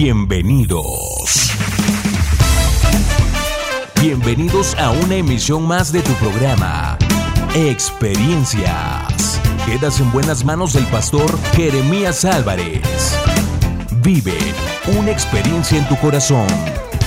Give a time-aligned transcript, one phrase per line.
[0.00, 1.50] Bienvenidos.
[4.00, 6.96] Bienvenidos a una emisión más de tu programa,
[7.56, 9.40] Experiencias.
[9.66, 13.18] Quedas en buenas manos del pastor Jeremías Álvarez.
[14.00, 14.38] Vive
[14.96, 16.46] una experiencia en tu corazón.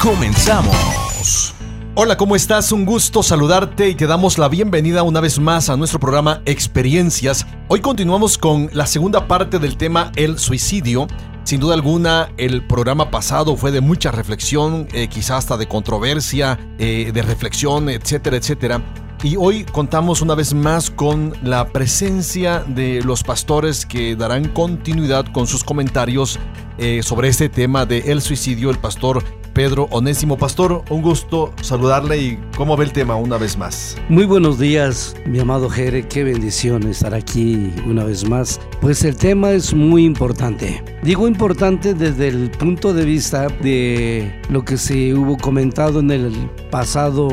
[0.02, 1.56] Comenzamos.
[1.96, 2.74] Hola, ¿cómo estás?
[2.74, 7.48] Un gusto saludarte y te damos la bienvenida una vez más a nuestro programa Experiencias.
[7.70, 11.08] Hoy continuamos con la segunda parte del tema El suicidio.
[11.52, 16.58] Sin duda alguna, el programa pasado fue de mucha reflexión, eh, quizás hasta de controversia,
[16.80, 18.82] eh, de reflexión, etcétera, etcétera.
[19.24, 25.28] Y hoy contamos una vez más con la presencia de los pastores que darán continuidad
[25.32, 26.40] con sus comentarios
[26.80, 30.38] eh, sobre este tema de el suicidio, el pastor Pedro Onésimo.
[30.38, 33.96] Pastor, un gusto saludarle y cómo ve el tema una vez más.
[34.10, 38.60] Muy buenos días, mi amado Jere, qué bendición estar aquí una vez más.
[38.82, 40.84] Pues el tema es muy importante.
[41.04, 46.50] Digo importante desde el punto de vista de lo que se hubo comentado en el
[46.72, 47.30] pasado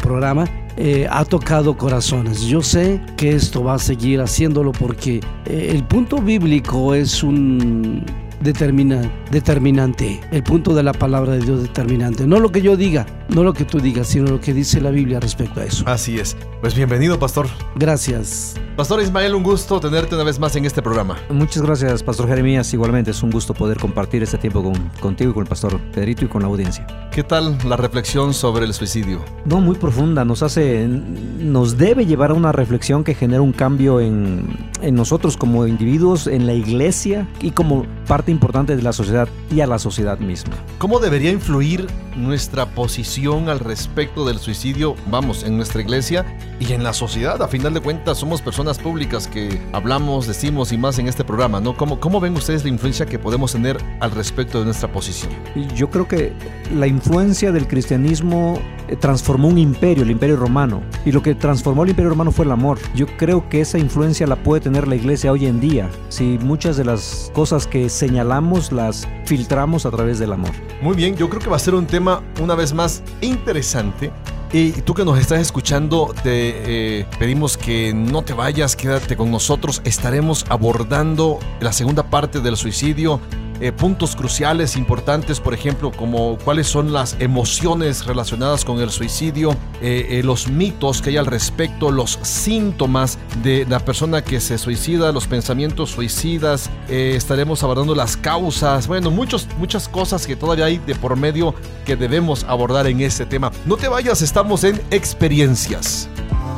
[0.00, 0.44] programa,
[0.76, 2.42] eh, ha tocado corazones.
[2.42, 8.04] Yo sé que esto va a seguir haciéndolo porque eh, el punto bíblico es un
[8.42, 12.26] determina, determinante, el punto de la palabra de Dios determinante.
[12.26, 14.90] No lo que yo diga, no lo que tú digas, sino lo que dice la
[14.90, 15.84] Biblia respecto a eso.
[15.86, 16.36] Así es.
[16.60, 17.46] Pues bienvenido, pastor.
[17.76, 18.54] Gracias.
[18.76, 21.18] Pastor Ismael, un gusto tenerte una vez más en este programa.
[21.28, 22.72] Muchas gracias, Pastor Jeremías.
[22.72, 26.24] Igualmente es un gusto poder compartir este tiempo con, contigo y con el Pastor Pedrito
[26.24, 26.86] y con la audiencia.
[27.12, 29.22] ¿Qué tal la reflexión sobre el suicidio?
[29.44, 30.24] No, muy profunda.
[30.24, 34.46] Nos hace, nos debe llevar a una reflexión que genera un cambio en,
[34.80, 39.60] en nosotros como individuos, en la iglesia y como parte importante de la sociedad y
[39.60, 40.54] a la sociedad misma.
[40.78, 46.26] ¿Cómo debería influir nuestra posición al respecto del suicidio, vamos, en nuestra iglesia
[46.58, 47.40] y en la sociedad?
[47.42, 51.60] A final de cuentas, somos personas públicas que hablamos, decimos y más en este programa,
[51.60, 51.76] ¿no?
[51.76, 55.32] ¿Cómo, ¿Cómo ven ustedes la influencia que podemos tener al respecto de nuestra posición?
[55.76, 56.32] Yo creo que
[56.74, 61.84] la influencia del cristianismo eh, transformó un imperio, el imperio romano, y lo que transformó
[61.84, 62.78] el imperio romano fue el amor.
[62.94, 66.76] Yo creo que esa influencia la puede tener la iglesia hoy en día, si muchas
[66.76, 70.50] de las cosas que señalamos las filtramos a través del amor.
[70.80, 74.10] Muy bien, yo creo que va a ser un tema una vez más interesante
[74.52, 79.30] y tú que nos estás escuchando, te eh, pedimos que no te vayas, quédate con
[79.30, 79.80] nosotros.
[79.84, 83.18] Estaremos abordando la segunda parte del suicidio
[83.62, 89.52] eh, puntos cruciales importantes, por ejemplo, como cuáles son las emociones relacionadas con el suicidio,
[89.80, 94.58] eh, eh, los mitos que hay al respecto, los síntomas de la persona que se
[94.58, 100.78] suicida, los pensamientos suicidas, estaremos abordando las causas, bueno, muchos, muchas cosas que todavía hay
[100.78, 101.54] de por medio
[101.86, 103.52] que debemos abordar en este tema.
[103.64, 106.08] No te vayas, estamos en experiencias.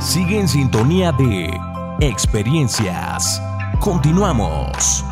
[0.00, 1.50] Sigue en sintonía de
[2.00, 3.42] experiencias.
[3.81, 5.04] Continuamos.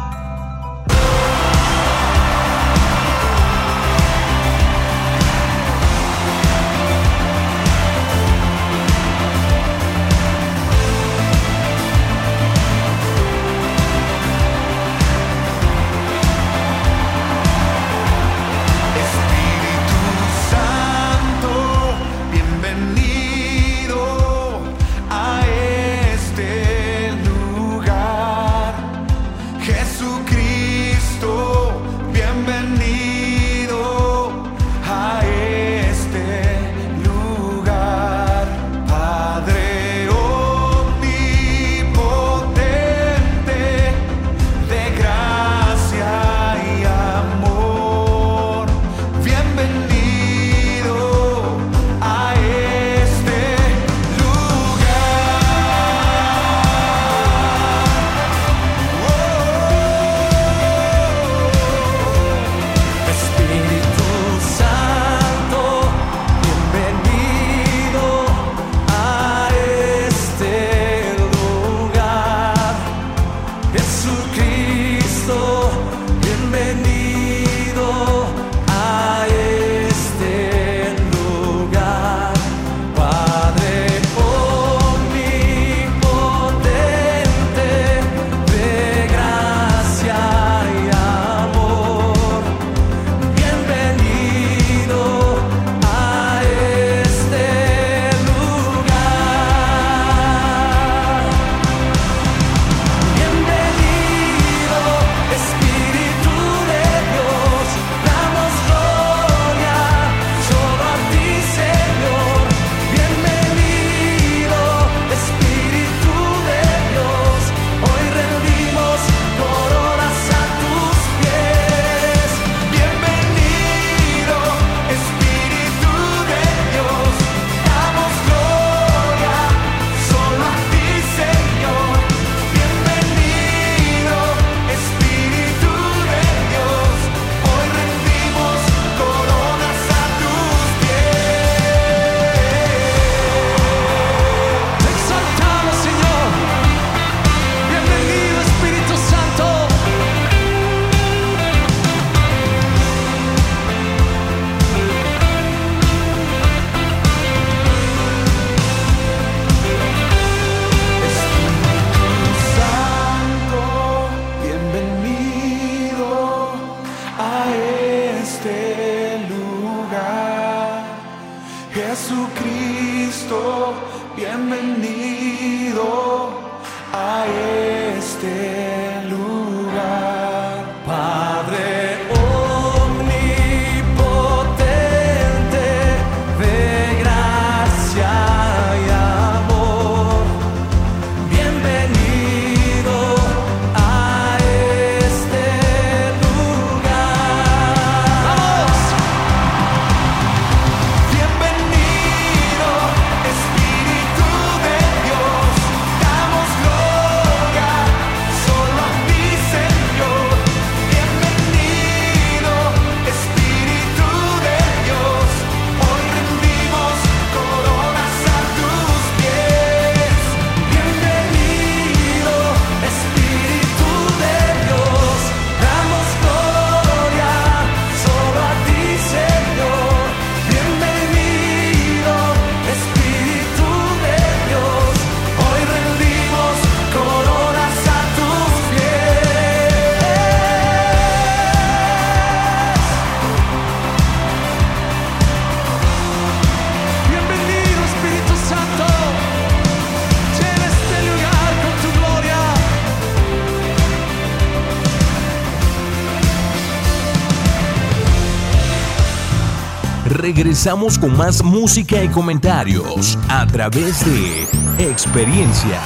[260.62, 264.47] Regresamos con más música y comentarios a través de
[264.78, 265.82] Experiencias.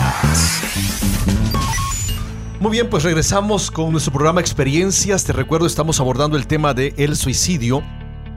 [2.60, 5.24] Muy bien, pues regresamos con nuestro programa Experiencias.
[5.24, 7.82] Te recuerdo, estamos abordando el tema del el suicidio.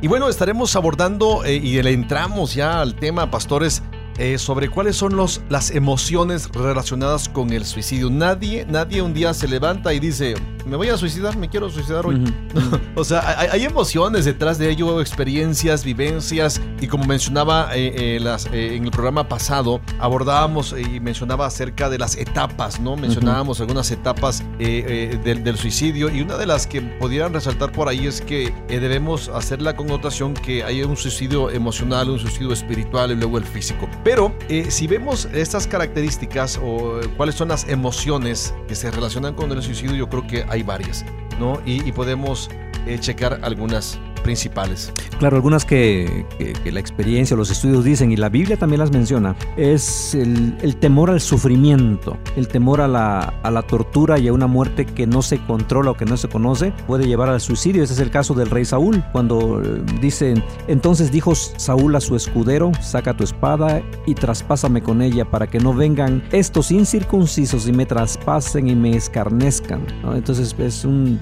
[0.01, 3.83] Y bueno, estaremos abordando eh, y entramos ya al tema, pastores,
[4.17, 8.09] eh, sobre cuáles son los, las emociones relacionadas con el suicidio.
[8.09, 10.35] Nadie, nadie un día se levanta y dice,
[10.65, 12.21] me voy a suicidar, me quiero suicidar hoy.
[12.95, 16.61] o sea, hay, hay emociones detrás de ello, experiencias, vivencias.
[16.81, 21.97] Y como mencionaba eh, eh, las, en el programa pasado, abordábamos y mencionaba acerca de
[21.97, 22.97] las etapas, ¿no?
[22.97, 26.09] Mencionábamos algunas etapas del, del suicidio.
[26.09, 30.33] Y una de las que pudieran resaltar por ahí es que debemos hacer la connotación
[30.33, 33.87] que hay un suicidio emocional, un suicidio espiritual y luego el físico.
[34.09, 39.51] Pero eh, si vemos estas características o cuáles son las emociones que se relacionan con
[39.51, 41.05] el suicidio, yo creo que hay varias,
[41.39, 41.61] ¿no?
[41.63, 42.49] Y, y podemos
[42.87, 44.91] eh, checar algunas principales.
[45.19, 46.25] Claro, algunas que,
[46.65, 51.21] la experiencia los estudios dicen, y la Biblia también las menciona, es el, temor al
[51.21, 55.39] sufrimiento, el temor a la, a la tortura y a una muerte que no se
[55.45, 57.83] controla o que no se conoce, puede llevar al suicidio.
[57.83, 62.15] Ese es el caso del rey Saúl, cuando eh, dicen, entonces dijo Saúl a su
[62.15, 67.71] escudero, saca tu espada y traspásame con ella para que no vengan estos incircuncisos y
[67.71, 69.85] me traspasen y me escarnezcan.
[70.13, 71.19] Entonces es un,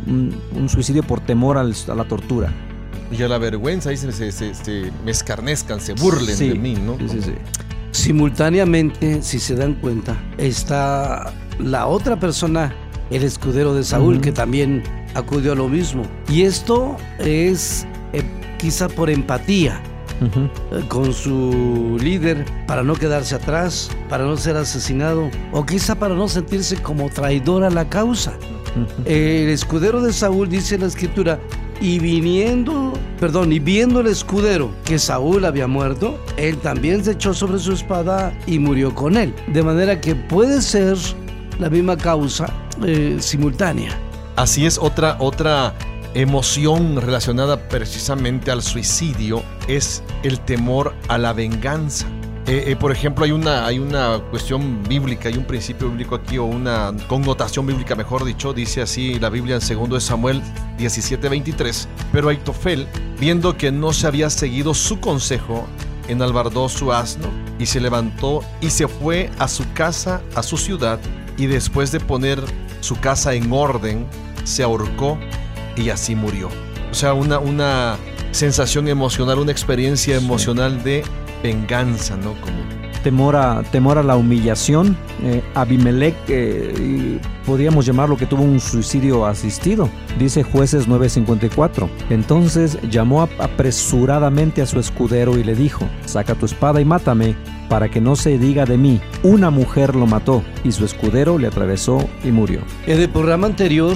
[0.56, 2.52] un- suicidio por temor a la tortura.
[3.12, 6.56] Y a la vergüenza, ahí se, se- se- se- me escarnezcan, se burlen Sí, de
[6.56, 6.98] mí, ¿no?
[7.00, 7.34] sí, sí, sí.
[7.92, 12.74] Simultáneamente, si se dan cuenta, está la otra persona,
[13.10, 14.84] el escudero de Saúl, que también
[15.14, 16.04] acudió a lo mismo.
[16.30, 18.24] Y esto es eh,
[18.58, 19.82] quizá por empatía
[20.22, 26.16] eh, con su líder, para no quedarse atrás, para no ser asesinado, o quizá para
[26.16, 28.34] no sentirse como traidor a la causa.
[29.06, 31.40] El escudero de Saúl dice en la escritura,
[31.80, 37.34] y viniendo, perdón, y viendo el escudero que Saúl había muerto, él también se echó
[37.34, 39.34] sobre su espada y murió con él.
[39.54, 40.98] De manera que puede ser
[41.60, 42.52] la misma causa
[42.86, 43.98] eh, simultánea.
[44.36, 45.74] Así es, otra, otra
[46.14, 52.08] emoción relacionada precisamente al suicidio es el temor a la venganza.
[52.48, 56.38] Eh, eh, por ejemplo, hay una, hay una cuestión bíblica, hay un principio bíblico aquí,
[56.38, 60.42] o una connotación bíblica, mejor dicho, dice así la Biblia en 2 de Samuel
[60.78, 61.90] 17:23.
[62.14, 62.88] Pero Aitofel,
[63.20, 65.68] viendo que no se había seguido su consejo,
[66.08, 67.28] enalbardó su asno
[67.60, 71.02] y se levantó y se fue a su casa, a su ciudad,
[71.38, 72.42] y después de poner
[72.80, 74.08] su casa en orden,
[74.46, 75.20] se ahorcó
[75.76, 76.48] y así murió.
[76.90, 77.98] O sea, una, una
[78.32, 81.04] sensación emocional, una experiencia emocional de
[81.44, 82.34] venganza, ¿no?
[82.42, 82.58] Como
[83.04, 84.98] temor a, temor a la humillación.
[85.24, 89.90] Eh, Abimelech, eh, podríamos llamarlo que tuvo un suicidio asistido,
[90.20, 91.90] dice jueces 9:54.
[92.10, 97.36] Entonces llamó ap- apresuradamente a su escudero y le dijo, saca tu espada y mátame,
[97.70, 101.48] para que no se diga de mí, una mujer lo mató, y su escudero le
[101.48, 102.62] atravesó y murió.
[102.88, 103.96] En el programa anterior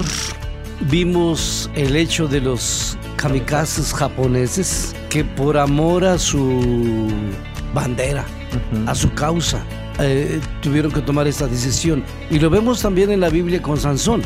[0.90, 7.08] vimos el hecho de los kamikazes japoneses que por amor a su
[7.72, 8.24] bandera,
[8.86, 9.62] a su causa,
[10.00, 12.02] eh, tuvieron que tomar esta decisión.
[12.30, 14.22] Y lo vemos también en la Biblia con Sansón.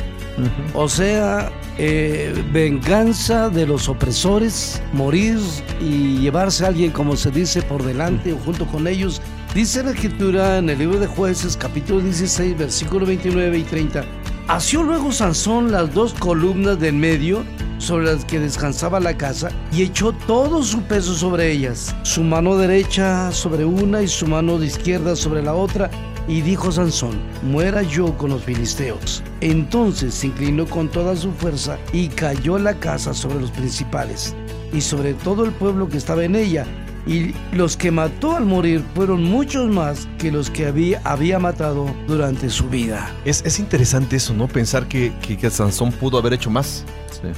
[0.73, 5.39] O sea, eh, venganza de los opresores, morir
[5.81, 9.21] y llevarse a alguien, como se dice, por delante o junto con ellos.
[9.55, 14.05] Dice la escritura en el libro de jueces, capítulo 16, versículo 29 y 30.
[14.49, 17.45] Asió luego Sansón las dos columnas del medio
[17.79, 22.57] sobre las que descansaba la casa y echó todo su peso sobre ellas, su mano
[22.57, 25.91] derecha sobre una y su mano de izquierda sobre la otra,
[26.29, 29.23] y dijo Sansón, muera yo con los filisteos.
[29.41, 34.35] Entonces se inclinó con toda su fuerza y cayó la casa sobre los principales
[34.73, 36.67] y sobre todo el pueblo que estaba en ella.
[37.07, 41.87] Y los que mató al morir fueron muchos más que los que había, había matado
[42.09, 43.09] durante su vida.
[43.25, 44.49] Es, es interesante eso, ¿no?
[44.49, 46.85] Pensar que, que, que Sansón pudo haber hecho más.
[47.13, 47.29] Sí.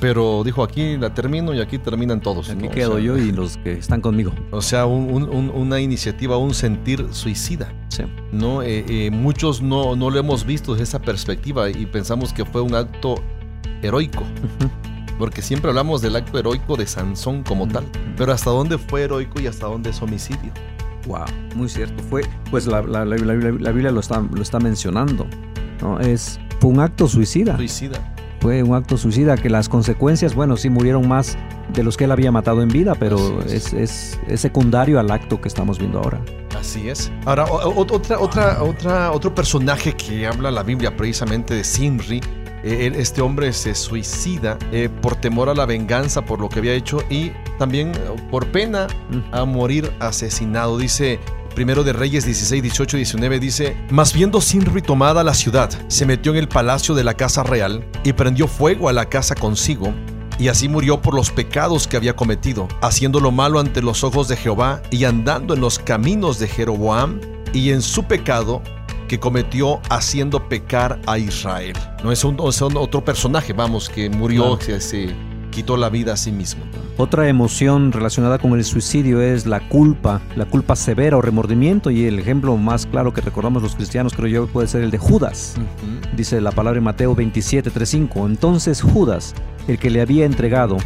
[0.00, 2.50] Pero dijo, aquí la termino y aquí terminan todos.
[2.50, 2.68] Aquí ¿no?
[2.68, 4.32] O quedo sea, yo y los que están conmigo.
[4.50, 7.72] O sea, un- un- un- una iniciativa, un sentir suicida.
[7.88, 8.02] Sí.
[8.32, 8.62] ¿no?
[8.62, 12.60] Eh, eh, muchos no, no lo hemos visto desde esa perspectiva y pensamos que fue
[12.60, 13.16] un acto
[13.82, 14.22] heroico.
[15.18, 17.84] Porque siempre hablamos del acto heroico de Sansón como tal.
[18.16, 20.52] Pero ¿hasta dónde fue heroico y hasta dónde es homicidio?
[21.06, 21.24] Wow,
[21.56, 22.02] muy cierto.
[22.04, 23.14] Fue, pues la, la- la-
[23.72, 25.26] Biblia lo está, lo está mencionando.
[25.80, 25.98] ¿no?
[26.00, 27.56] Es, fue un acto suicida.
[27.56, 28.14] Suicida.
[28.40, 31.36] Fue un acto suicida que las consecuencias, bueno, sí murieron más
[31.72, 33.72] de los que él había matado en vida, pero es, es.
[33.72, 36.20] es- es secundario al acto que estamos viendo ahora.
[36.58, 37.10] Así es.
[37.24, 42.20] Ahora, otra, otra, otra, otro personaje que habla la Biblia precisamente de Simri.
[42.64, 46.74] Eh, este hombre se suicida eh, por temor a la venganza por lo que había
[46.74, 47.98] hecho y también eh,
[48.30, 48.86] por pena
[49.32, 50.78] a morir asesinado.
[50.78, 51.20] Dice
[51.54, 56.32] Primero de Reyes 16, 18, 19 dice, Mas viendo Sinri tomada la ciudad, se metió
[56.32, 59.92] en el palacio de la casa real y prendió fuego a la casa consigo,
[60.38, 64.28] y así murió por los pecados que había cometido, haciendo lo malo ante los ojos
[64.28, 67.20] de Jehová y andando en los caminos de Jeroboam
[67.52, 68.62] y en su pecado
[69.12, 71.74] que cometió haciendo pecar a Israel.
[72.02, 75.14] No es un, es un otro personaje, vamos, que murió, que se
[75.50, 76.64] quitó la vida a sí mismo.
[76.96, 82.06] Otra emoción relacionada con el suicidio es la culpa, la culpa severa o remordimiento y
[82.06, 85.56] el ejemplo más claro que recordamos los cristianos creo yo puede ser el de Judas.
[86.16, 88.24] Dice la palabra en Mateo 27, 3:5.
[88.24, 89.34] Entonces Judas,
[89.68, 90.78] el que le había entregado,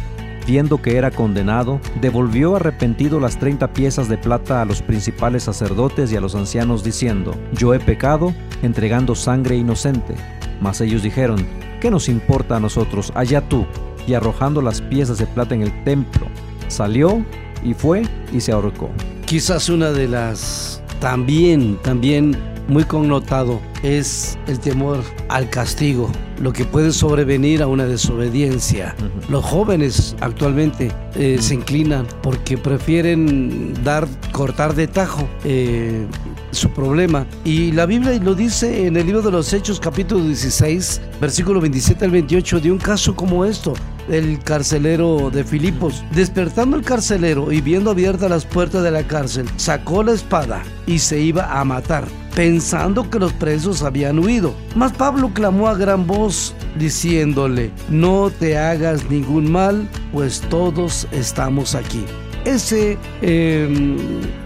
[0.47, 6.11] viendo que era condenado, devolvió arrepentido las 30 piezas de plata a los principales sacerdotes
[6.11, 10.15] y a los ancianos, diciendo, Yo he pecado, entregando sangre inocente.
[10.61, 11.45] Mas ellos dijeron,
[11.81, 13.11] ¿qué nos importa a nosotros?
[13.13, 13.67] Allá tú.
[14.07, 16.27] Y arrojando las piezas de plata en el templo,
[16.69, 17.23] salió
[17.61, 18.89] y fue y se ahorcó.
[19.25, 26.09] Quizás una de las también, también muy connotado es el temor al castigo,
[26.41, 28.95] lo que puede sobrevenir a una desobediencia.
[29.29, 36.05] Los jóvenes actualmente eh, se inclinan porque prefieren dar, cortar de tajo eh,
[36.51, 37.25] su problema.
[37.45, 42.05] Y la Biblia lo dice en el libro de los Hechos, capítulo 16, versículo 27
[42.05, 43.73] al 28, de un caso como esto
[44.09, 46.03] el carcelero de Filipos.
[46.13, 50.99] Despertando el carcelero y viendo abiertas las puertas de la cárcel, sacó la espada y
[50.99, 54.53] se iba a matar, pensando que los presos habían huido.
[54.75, 61.75] Mas Pablo clamó a gran voz, diciéndole, no te hagas ningún mal, pues todos estamos
[61.75, 62.05] aquí.
[62.45, 63.97] Ese eh,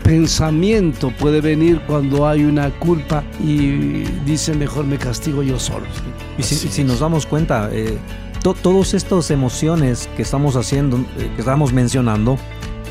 [0.04, 5.86] pensamiento puede venir cuando hay una culpa y dice mejor me castigo yo solo.
[6.36, 8.00] Y si, y si nos damos cuenta, eh,
[8.44, 12.38] to- todas estas emociones que estamos haciendo, eh, que estamos mencionando,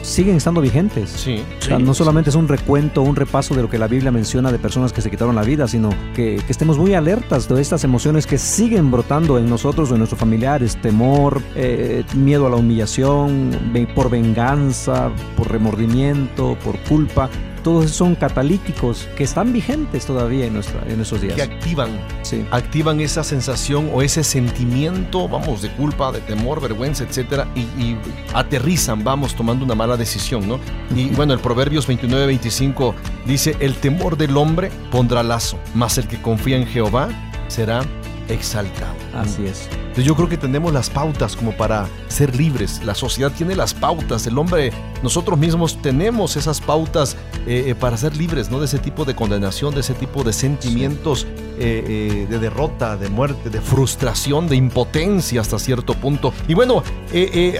[0.02, 1.11] siguen estando vigentes.
[1.11, 1.42] Sí.
[1.61, 4.50] O sea, no solamente es un recuento, un repaso de lo que la Biblia menciona
[4.50, 7.85] de personas que se quitaron la vida, sino que, que estemos muy alertas de estas
[7.85, 10.76] emociones que siguen brotando en nosotros o en nuestros familiares.
[10.80, 13.50] Temor, eh, miedo a la humillación,
[13.95, 17.28] por venganza, por remordimiento, por culpa.
[17.62, 21.35] Todos son catalíticos que están vigentes todavía en, nuestra, en nuestros días.
[21.35, 21.90] Que activan
[22.23, 22.45] Sí.
[22.50, 27.99] activan esa sensación o ese sentimiento, vamos, de culpa, de temor, vergüenza, etcétera, y, y
[28.35, 30.59] aterrizan, vamos, tomando una mala decisión, ¿no?
[30.95, 32.95] Y bueno, el Proverbios 29, 25
[33.26, 37.09] dice: El temor del hombre pondrá lazo, mas el que confía en Jehová
[37.49, 37.83] será
[38.30, 38.94] exaltado.
[39.14, 39.68] Así es.
[39.72, 42.80] Entonces yo creo que tenemos las pautas como para ser libres.
[42.84, 44.26] La sociedad tiene las pautas.
[44.26, 44.72] El hombre,
[45.02, 48.60] nosotros mismos tenemos esas pautas eh, eh, para ser libres, ¿no?
[48.60, 51.26] De ese tipo de condenación, de ese tipo de sentimientos
[51.58, 56.32] eh, de derrota, de muerte, de frustración, de impotencia hasta cierto punto.
[56.46, 56.82] Y bueno,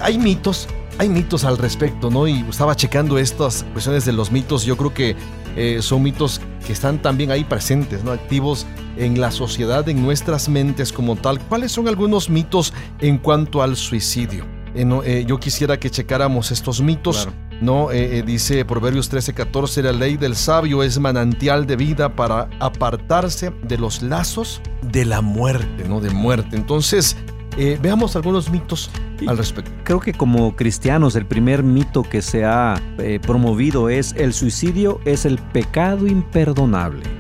[0.03, 0.69] hay mitos.
[0.99, 2.29] Hay mitos al respecto, ¿no?
[2.29, 4.65] Y estaba checando estas cuestiones de los mitos.
[4.65, 5.17] Yo creo que
[5.81, 8.13] son mitos que están también ahí presentes, ¿no?
[8.13, 8.67] Activos
[9.01, 11.41] en la sociedad, en nuestras mentes como tal.
[11.41, 14.45] ¿Cuáles son algunos mitos en cuanto al suicidio?
[14.75, 17.25] Eh, no, eh, yo quisiera que checáramos estos mitos.
[17.25, 17.51] Claro.
[17.61, 22.49] No, Eh, dice Proverbios 13, 14, la ley del sabio es manantial de vida para
[22.59, 26.01] apartarse de los lazos de la muerte, ¿no?
[26.01, 26.57] De muerte.
[26.57, 27.17] Entonces,
[27.83, 28.91] veamos algunos mitos
[29.27, 29.71] al respecto.
[29.85, 32.81] Creo que como cristianos el primer mito que se ha
[33.21, 37.20] promovido es el suicidio es el pecado imperdonable.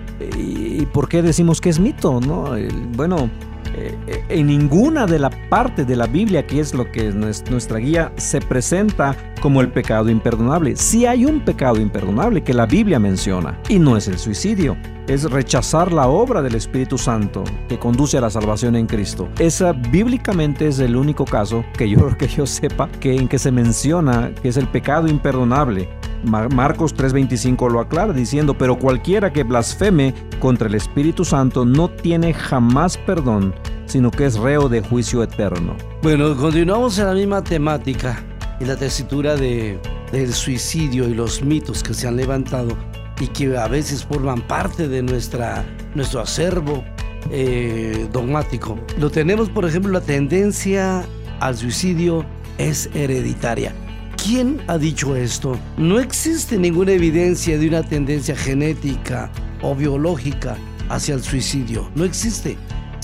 [0.81, 2.21] ¿Y por qué decimos que es mito?
[2.21, 2.55] No?
[2.97, 3.29] Bueno,
[3.75, 7.15] eh, eh, en ninguna de la parte de la Biblia, que es lo que es
[7.15, 10.77] nues- nuestra guía, se presenta como el pecado imperdonable.
[10.77, 14.77] Sí hay un pecado imperdonable que la Biblia menciona, y no es el suicidio.
[15.09, 19.29] Es rechazar la obra del Espíritu Santo que conduce a la salvación en Cristo.
[19.41, 23.51] Esa bíblicamente es el único caso que yo, que yo sepa que en que se
[23.51, 25.89] menciona que es el pecado imperdonable.
[26.25, 31.89] Mar- Marcos 3:25 lo aclara diciendo, pero cualquiera que blasfeme contra el Espíritu Santo no
[31.89, 33.55] tiene jamás perdón,
[33.87, 35.75] sino que es reo de juicio eterno.
[36.03, 38.23] Bueno, continuamos en la misma temática
[38.61, 39.81] y la tesitura de,
[40.13, 42.77] del suicidio y los mitos que se han levantado
[43.19, 45.65] y que a veces forman parte de nuestra,
[45.95, 46.85] nuestro acervo
[47.31, 48.79] eh, dogmático.
[48.99, 51.05] Lo tenemos, por ejemplo, la tendencia
[51.41, 52.25] al suicidio
[52.59, 53.75] es hereditaria.
[54.23, 55.59] ¿Quién ha dicho esto?
[55.79, 59.31] No existe ninguna evidencia de una tendencia genética
[59.63, 60.57] o biológica
[60.91, 61.91] hacia el suicidio.
[61.95, 62.59] No existe.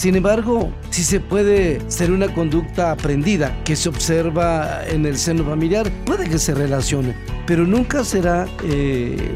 [0.07, 5.43] Sin embargo, sí se puede ser una conducta aprendida que se observa en el seno
[5.43, 9.33] familiar, puede que se relacione, pero nunca será eh,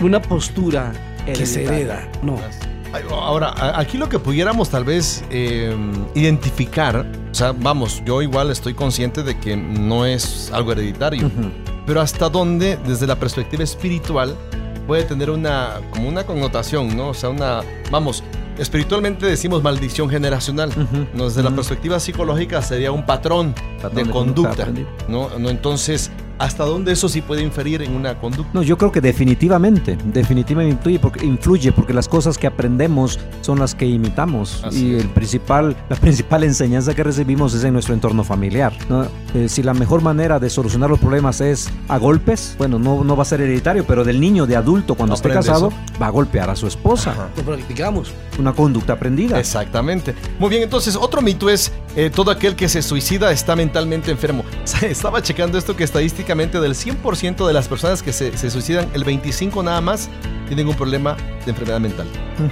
[0.00, 0.94] una postura
[1.26, 2.10] que se hereda.
[2.22, 2.40] No.
[3.10, 5.76] Ahora, a- aquí lo que pudiéramos tal vez eh,
[6.14, 11.30] identificar, o sea, vamos, yo igual estoy consciente de que no es algo hereditario,
[11.84, 14.34] pero hasta dónde, desde la perspectiva espiritual,
[14.86, 17.08] puede tener una, como una connotación, ¿no?
[17.08, 17.60] O sea, una,
[17.90, 18.22] vamos,
[18.58, 21.06] espiritualmente decimos maldición generacional, Ujú.
[21.14, 21.24] ¿no?
[21.24, 24.66] Desde la perspectiva psicológica sería un patrón, Patrón de, de conducta.
[25.08, 25.30] ¿no?
[25.38, 25.50] ¿no?
[25.50, 28.50] Entonces, ¿hasta dónde eso sí puede inferir en una conducta?
[28.52, 33.58] No, yo creo que definitivamente, definitivamente influye porque, influye porque las cosas que aprendemos son
[33.58, 37.94] las que imitamos Así y el principal, la principal enseñanza que recibimos es en nuestro
[37.94, 38.72] entorno familiar.
[38.88, 39.06] ¿no?
[39.34, 43.16] Eh, si la mejor manera de solucionar los problemas es a golpes, bueno, no, no
[43.16, 46.00] va a ser hereditario, pero del niño de adulto cuando esté casado eso.
[46.00, 47.12] va a golpear a su esposa.
[47.12, 47.28] Ajá.
[47.36, 48.12] Lo practicamos.
[48.38, 49.38] Una conducta aprendida.
[49.38, 50.14] Exactamente.
[50.38, 54.44] Muy bien, entonces otro mito es eh, todo aquel que se suicida está mentalmente enfermo.
[54.82, 55.84] Estaba checando esto que
[56.26, 60.08] estadísticamente del 100% de las personas que se, se suicidan, el 25 nada más
[60.48, 62.06] tienen un problema de enfermedad mental.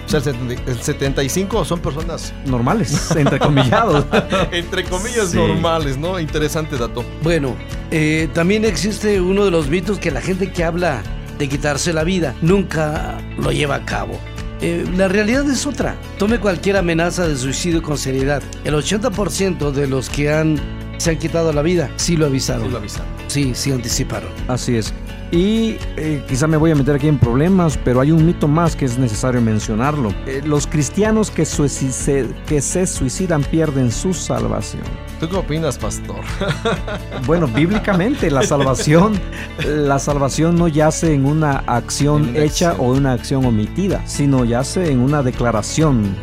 [0.06, 4.04] O sea, el 70 el 75 son personas, Normales, entrecomillados.
[4.52, 5.36] entre comillas, Sí.
[5.36, 6.20] normales, ¿no?
[6.20, 7.04] Interesante dato.
[7.22, 7.54] Bueno,
[7.90, 11.02] eh, también existe uno de los mitos que la gente que habla
[11.38, 14.18] de quitarse la vida nunca lo lleva a cabo.
[14.60, 15.96] Eh, la realidad es otra.
[16.18, 18.40] Tome cualquier amenaza de suicidio con seriedad.
[18.64, 20.60] El 80% de los que han,
[20.98, 22.64] se han quitado la vida sí lo avisaron.
[22.66, 23.08] Sí lo avisaron.
[23.28, 24.30] Sí, sí anticiparon.
[24.48, 24.92] Así es.
[25.32, 28.76] Y eh, quizá me voy a meter aquí en problemas, pero hay un mito más
[28.76, 30.14] que es necesario mencionarlo.
[30.26, 34.84] Eh, los cristianos que, se, que se suicidan pierden su salvación.
[35.18, 36.20] ¿Tú qué opinas, pastor?
[37.26, 39.18] Bueno, bíblicamente la salvación,
[39.66, 42.86] la salvación no yace en una acción En una hecha acción.
[42.86, 46.14] o una acción omitida, sino yace en una declaración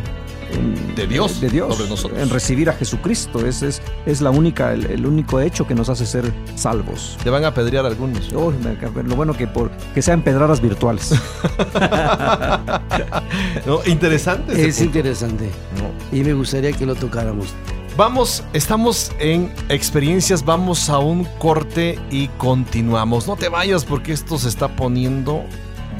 [0.54, 2.20] en- De Dios de Dios, sobre nosotros.
[2.20, 3.46] en recibir a Jesucristo.
[3.46, 7.18] Ese es, es la única, el, el único hecho que nos hace ser salvos.
[7.24, 8.32] Te van a apedrear algunos.
[8.34, 8.52] Oh,
[9.04, 11.14] lo bueno que por que sean pedradas virtuales.
[13.66, 14.54] No, interesante.
[14.54, 14.98] ese Es punto.
[14.98, 15.50] interesante.
[15.78, 16.18] No.
[16.18, 17.48] Y me gustaría que lo tocáramos.
[17.98, 23.28] Vamos, estamos en experiencias, vamos a un corte y continuamos.
[23.28, 25.44] No te vayas porque esto se está poniendo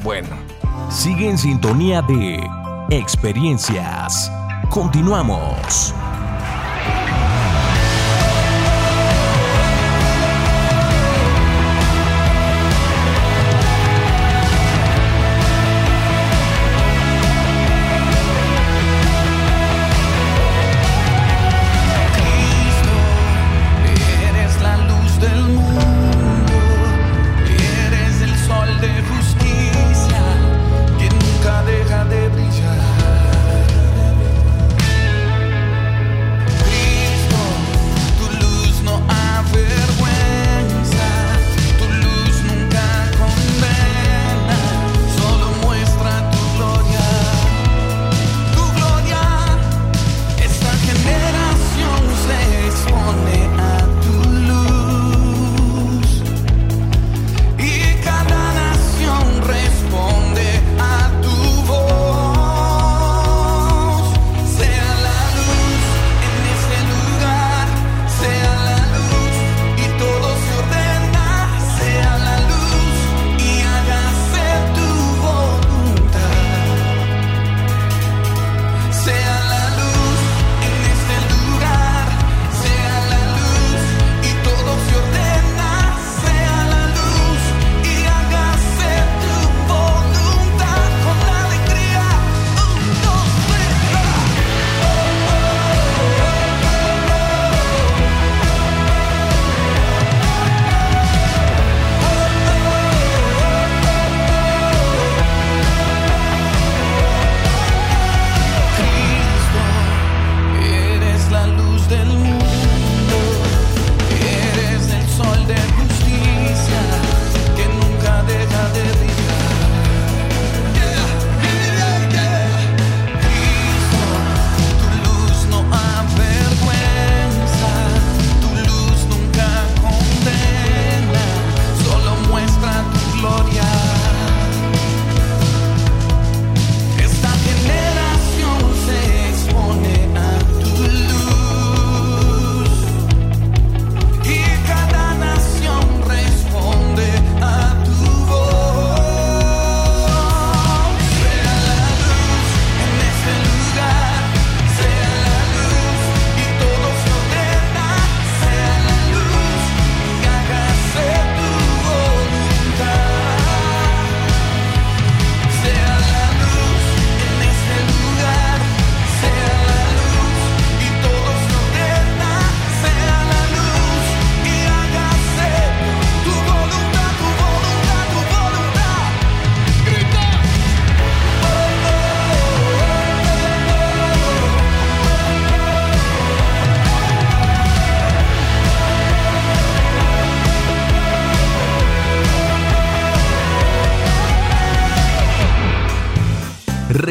[0.02, 0.28] bueno.
[0.90, 2.40] Sigue en sintonía de
[2.90, 4.30] experiencias.
[4.72, 5.92] Continuamos.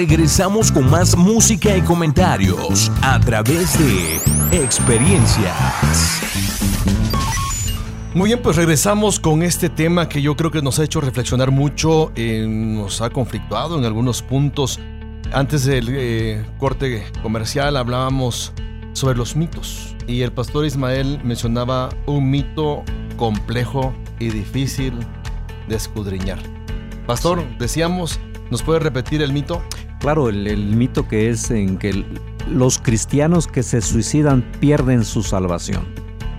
[0.02, 4.16] Regresamos con más música y comentarios a través de
[4.52, 5.54] experiencias.
[8.16, 11.52] Muy bien, pues regresamos con este tema que yo creo que nos ha hecho reflexionar
[11.52, 14.80] mucho, eh, nos ha conflictuado en algunos puntos.
[15.34, 18.54] Antes del eh, corte comercial hablábamos
[18.94, 22.82] sobre los mitos y el pastor Ismael mencionaba un mito
[23.18, 24.96] complejo y difícil
[25.70, 26.40] de escudriñar.
[27.06, 29.62] Pastor, decíamos, ¿nos puede repetir el mito?
[30.02, 32.04] Claro, el, mito que es en que
[32.50, 35.86] los cristianos que se suicidan pierden su salvación.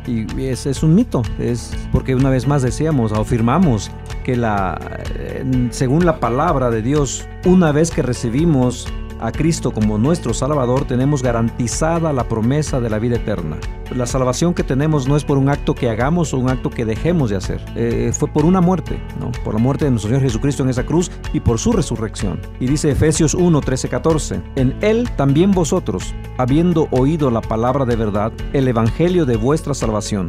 [0.04, 3.88] Y es, es un mito, es porque una vez más decíamos, afirmamos
[4.24, 4.76] que la,
[5.14, 8.92] eh, según la palabra de Dios, una vez que recibimos
[9.22, 13.56] a Cristo como nuestro Salvador, tenemos garantizada la promesa de la vida eterna.
[13.94, 16.84] La salvación que tenemos no es por un acto que hagamos o un acto que
[16.84, 17.64] dejemos de hacer.
[17.76, 19.30] Eh, fue por una muerte, ¿no?
[19.44, 22.40] por la muerte de nuestro Señor Jesucristo en esa cruz y por su resurrección.
[22.58, 27.96] Y dice Efesios 1, 13, 14, en Él también vosotros, habiendo oído la palabra de
[27.96, 30.28] verdad, el Evangelio de vuestra salvación,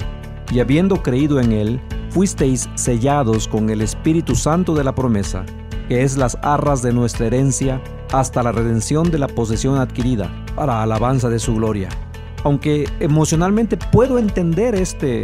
[0.51, 5.45] y habiendo creído en Él, fuisteis sellados con el Espíritu Santo de la promesa,
[5.88, 7.82] que es las arras de nuestra herencia,
[8.13, 11.89] hasta la redención de la posesión adquirida, para alabanza de su gloria.
[12.43, 15.23] Aunque emocionalmente puedo entender este,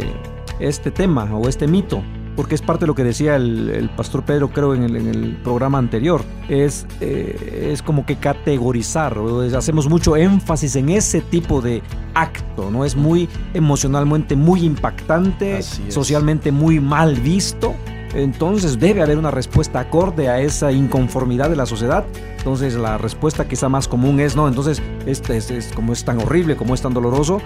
[0.58, 2.02] este tema o este mito,
[2.34, 5.06] porque es parte de lo que decía el, el pastor Pedro, creo, en el, en
[5.06, 6.22] el programa anterior.
[6.48, 9.16] Es, eh, es como que categorizar,
[9.56, 11.82] hacemos mucho énfasis en ese tipo de
[12.14, 12.84] acto, ¿no?
[12.84, 17.74] Es muy emocionalmente muy impactante, socialmente muy mal visto.
[18.14, 22.04] Entonces debe haber una respuesta acorde a esa inconformidad de la sociedad.
[22.38, 26.18] Entonces la respuesta quizá más común es, no, entonces este es, es como es tan
[26.20, 27.40] horrible, como es tan doloroso,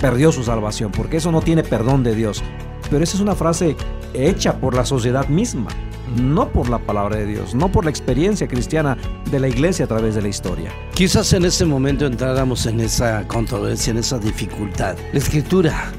[0.00, 2.42] perdió su salvación, porque eso no tiene perdón de Dios.
[2.90, 3.76] Pero esa es una frase
[4.14, 5.68] hecha por la sociedad misma,
[6.16, 8.96] no por la palabra de Dios, no por la experiencia cristiana
[9.30, 10.72] de la iglesia a través de la historia.
[10.94, 14.96] Quizás en ese momento entráramos en esa controversia, en esa dificultad.
[15.12, 15.92] La escritura,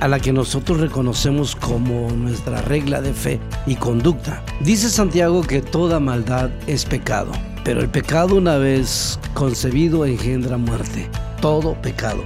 [0.00, 5.62] a la que nosotros reconocemos como nuestra regla de fe y conducta, dice Santiago que
[5.62, 7.32] toda maldad es pecado,
[7.64, 11.08] pero el pecado una vez concebido engendra muerte.
[11.40, 12.22] Todo pecado.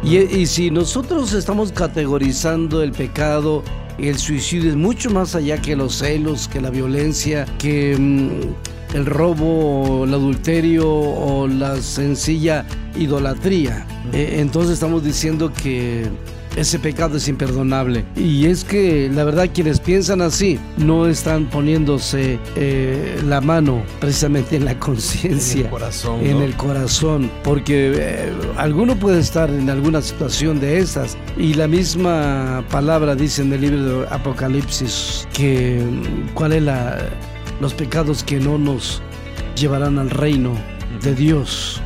[0.00, 3.64] Y, y si nosotros estamos categorizando el pecado
[4.08, 9.06] el suicidio es mucho más allá que los celos, que la violencia, que mm, el
[9.06, 12.64] robo, el adulterio o la sencilla
[12.96, 13.86] idolatría.
[14.12, 16.08] Eh, entonces estamos diciendo que
[16.56, 18.04] ese pecado es imperdonable.
[18.16, 24.56] Y es que la verdad quienes piensan así no están poniéndose eh, la mano precisamente
[24.56, 25.60] en la conciencia.
[25.60, 26.44] En el corazón, En ¿no?
[26.44, 32.64] el corazón, porque eh, alguno puede estar en alguna situación de esas y la misma
[32.70, 36.98] palabra dice en el libro de Apocalipsis que mm, cuál es la
[37.60, 39.02] los pecados que no nos
[39.54, 40.52] llevarán al reino
[41.02, 41.80] de Dios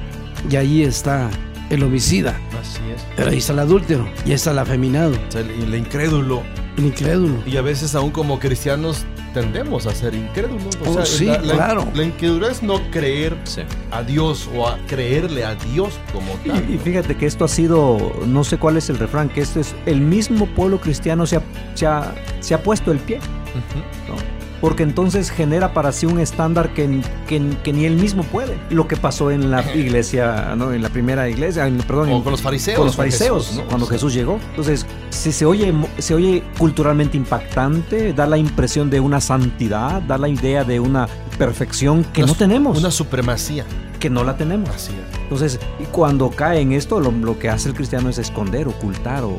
[0.49, 1.29] y ahí está
[1.71, 3.05] el homicida, Así es.
[3.17, 6.43] pero ahí está el adúltero y ahí está el afeminado, el, el incrédulo.
[6.77, 7.43] el incrédulo.
[7.47, 10.77] Y a veces aún como cristianos tendemos a ser incrédulos.
[10.87, 11.89] O Oh, sea, sí, la, la- claro.
[11.95, 13.63] La incredulidad es no creer Sí.
[13.91, 16.71] a Dios o a creerle a Dios como tal.
[16.71, 19.59] Y, y fíjate que esto ha sido, no sé cuál es el refrán, que esto
[19.61, 21.43] es, el mismo pueblo cristiano se ha,
[21.75, 24.13] se ha- se ha puesto el pie, Ujú.
[24.15, 24.44] ¿no?
[24.61, 28.57] Porque entonces genera para sí un estándar que, que- que ni él mismo puede.
[28.71, 30.73] Lo que pasó en la iglesia, ¿no?
[30.73, 33.63] en la primera iglesia, en- perdón, O en- con los fariseos, con los fariseos, Jesús,
[33.63, 33.69] ¿no?
[33.69, 34.39] cuando Jesús llegó.
[34.51, 40.17] Entonces, si se oye, se oye culturalmente impactante, da la impresión de una santidad, da
[40.19, 43.65] la idea de una perfección que una no tenemos, Una supremacía.
[44.01, 44.71] que no la tenemos.
[44.71, 45.19] Así es.
[45.21, 49.25] Entonces, y cuando cae en esto, lo, lo que hace el cristiano es esconder, ocultar
[49.25, 49.37] o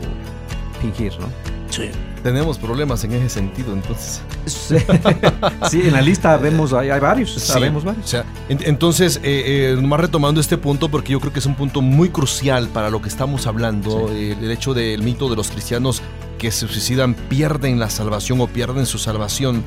[0.82, 1.28] fingir, ¿no?
[1.70, 1.90] Sí.
[2.26, 4.24] Tenemos problemas en ese sentido, entonces.
[5.70, 7.40] Sí, en la lista vemos, hay, hay varios, Sí.
[7.40, 8.04] sabemos varios.
[8.04, 11.46] O sea, en- entonces, eh, eh, nomás retomando este punto, porque yo creo que es
[11.46, 15.36] un punto muy crucial para lo que estamos hablando, eh, el hecho del mito de
[15.36, 16.02] los cristianos
[16.40, 19.64] que se suicidan pierden la salvación o pierden su salvación.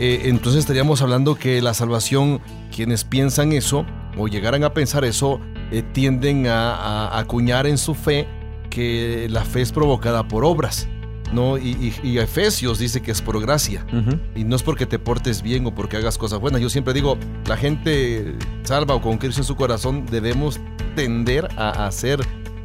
[0.00, 2.40] Eh, entonces estaríamos hablando que la salvación,
[2.74, 3.86] quienes piensan eso
[4.18, 5.38] o llegaran a pensar eso,
[5.70, 8.26] eh, tienden a, a acuñar en su fe
[8.68, 10.88] que la fe es provocada por obras.
[11.32, 11.58] ¿No?
[11.58, 11.70] Y,
[12.02, 13.84] y- y Efesios dice que es por gracia.
[14.34, 16.60] Y no es porque te portes bien o porque hagas cosas buenas.
[16.60, 17.16] Yo siempre digo,
[17.46, 20.60] la gente salva o con Cristo en su corazón debemos
[20.96, 22.20] tender a hacer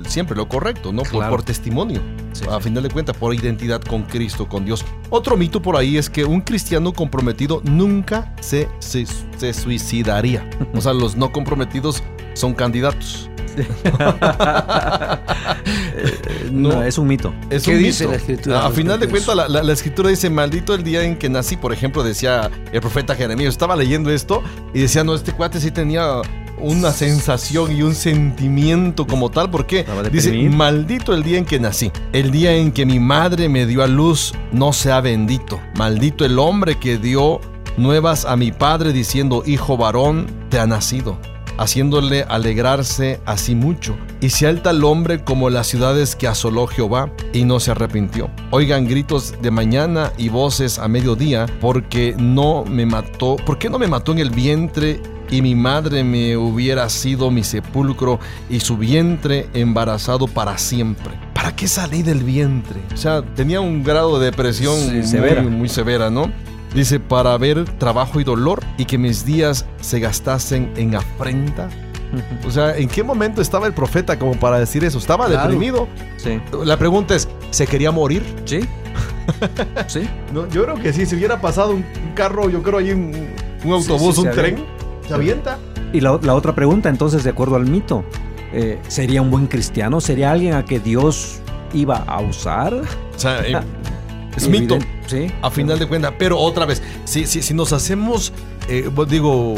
[0.08, 1.02] siempre lo correcto, ¿no?
[1.04, 1.32] Por- Claro.
[1.32, 2.02] Por, testimonio.
[2.34, 4.84] Sí, a final de cuentas, por identidad con Cristo, con Dios.
[5.10, 9.06] Otro mito por ahí es que un cristiano comprometido nunca se, se,
[9.38, 10.48] se suicidaría.
[10.74, 13.30] O sea, los no comprometidos son candidatos.
[16.52, 16.84] No, No.
[16.84, 17.34] es un mito.
[17.50, 18.12] Es ¿Qué un dice mito.
[18.12, 21.18] la Escritura A, final de cuentas, la, la- la escritura dice, maldito el día en
[21.18, 23.50] que nací, por ejemplo, decía el profeta Jeremías.
[23.50, 24.42] Estaba leyendo esto
[24.74, 26.22] y decía, no, este cuate sí tenía
[26.58, 29.50] una sensación y un sentimiento como tal.
[29.50, 29.80] ¿Por qué?
[29.80, 31.92] Estaba Dice, maldito el día en que nací.
[32.14, 35.60] El día en que mi madre me dio a luz no sea bendito.
[35.78, 37.42] Maldito el hombre que dio
[37.78, 41.18] nuevas a mi padre diciendo, hijo varón, te ha nacido
[41.58, 43.96] haciéndole alegrarse así mucho.
[44.22, 48.30] Y se alta el hombre como las ciudades que asoló Jehová y no se arrepintió.
[48.52, 53.78] Oigan gritos de mañana y voces a mediodía, porque no me mató, ¿por qué no
[53.80, 55.02] me mató en el vientre?
[55.30, 61.12] Y mi madre me hubiera sido mi sepulcro y su vientre embarazado para siempre.
[61.34, 62.80] ¿Para qué salí del vientre?
[62.94, 65.42] O sea, tenía un grado de depresión Sí, muy- severa.
[65.42, 66.32] muy severa, ¿no?
[66.76, 71.70] Dice, para ver trabajo y dolor y que mis días se gastasen en afrenta.
[72.46, 74.98] O sea, ¿en qué momento estaba el profeta como para decir eso?
[74.98, 75.44] ¿Estaba Claro.
[75.44, 75.88] deprimido?
[76.18, 76.40] Sí.
[76.64, 78.24] La pregunta es, ¿se quería morir?
[78.46, 78.60] Sí.
[79.88, 80.08] sí.
[80.34, 83.28] No, yo creo que sí, si hubiera pasado un, carro, yo creo ahí un,
[83.64, 85.08] un autobús, sí, un tren, avienta.
[85.08, 85.58] se avienta.
[85.94, 88.04] Y la, la otra pregunta, entonces, de acuerdo al mito,
[88.54, 90.00] eh, ¿sería un buen cristiano?
[90.00, 91.40] ¿Sería alguien a que Dios
[91.74, 92.74] iba a usar?
[92.74, 92.84] O
[93.20, 93.42] sea,
[94.36, 94.78] es mito.
[95.08, 95.28] Sí.
[95.42, 98.34] A final de cuentas, pero otra vez, si, si, si nos hacemos,
[98.68, 99.56] eh, pues digo,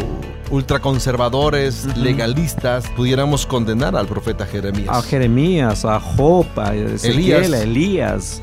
[0.51, 4.89] ultraconservadores, legalistas, pudiéramos condenar al profeta Jeremías.
[4.89, 7.51] A Jeremías, a Job, a Ezequiel, Elías.
[7.53, 8.41] a Elías.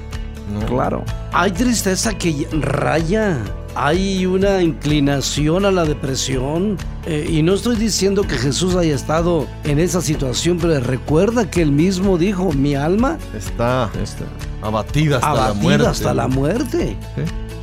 [0.52, 0.66] ¿no?
[0.66, 1.04] Claro.
[1.32, 3.38] Hay tristeza que raya,
[3.74, 6.76] hay una inclinación a la depresión.
[7.06, 11.60] eh, y no estoy diciendo que Jesús haya estado en esa situación, pero recuerda que
[11.60, 14.24] él mismo dijo, mi alma Está Este,
[14.62, 15.86] abatida hasta la abatida muerte.
[15.86, 16.96] hasta la muerte.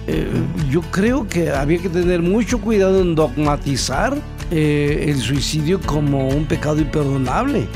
[0.08, 0.28] Eh,
[0.70, 4.16] yo creo que había que tener mucho cuidado en dogmatizar
[4.52, 7.68] eh, el suicidio como un pecado imperdonable.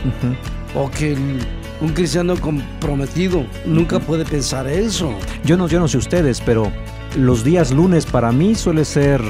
[0.75, 1.39] O que el-
[1.81, 5.13] un cristiano comprometido nunca puede pensar eso.
[5.45, 6.71] Yo no, yo no sé ustedes, pero
[7.15, 9.21] los días lunes para mí suele ser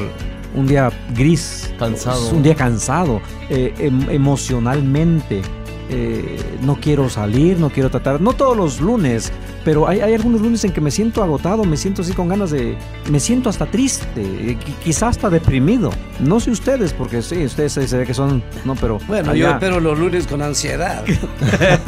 [0.55, 1.71] un día gris.
[1.77, 2.29] Cansado.
[2.31, 5.41] Un día cansado, eh, em- emocionalmente.
[5.87, 8.19] eh, no quiero salir, no quiero tratar.
[8.19, 9.31] No todos los lunes,
[9.65, 12.51] pero hay, hay algunos lunes en que me siento agotado, me siento así con ganas
[12.51, 12.77] de.
[13.11, 15.91] Me siento hasta triste, eh, qui- quizás hasta deprimido.
[16.21, 18.41] No sé ustedes, porque sí, ustedes se, se ve que son.
[18.63, 18.99] No, pero.
[19.07, 21.03] Bueno, allá- yo espero los lunes con ansiedad.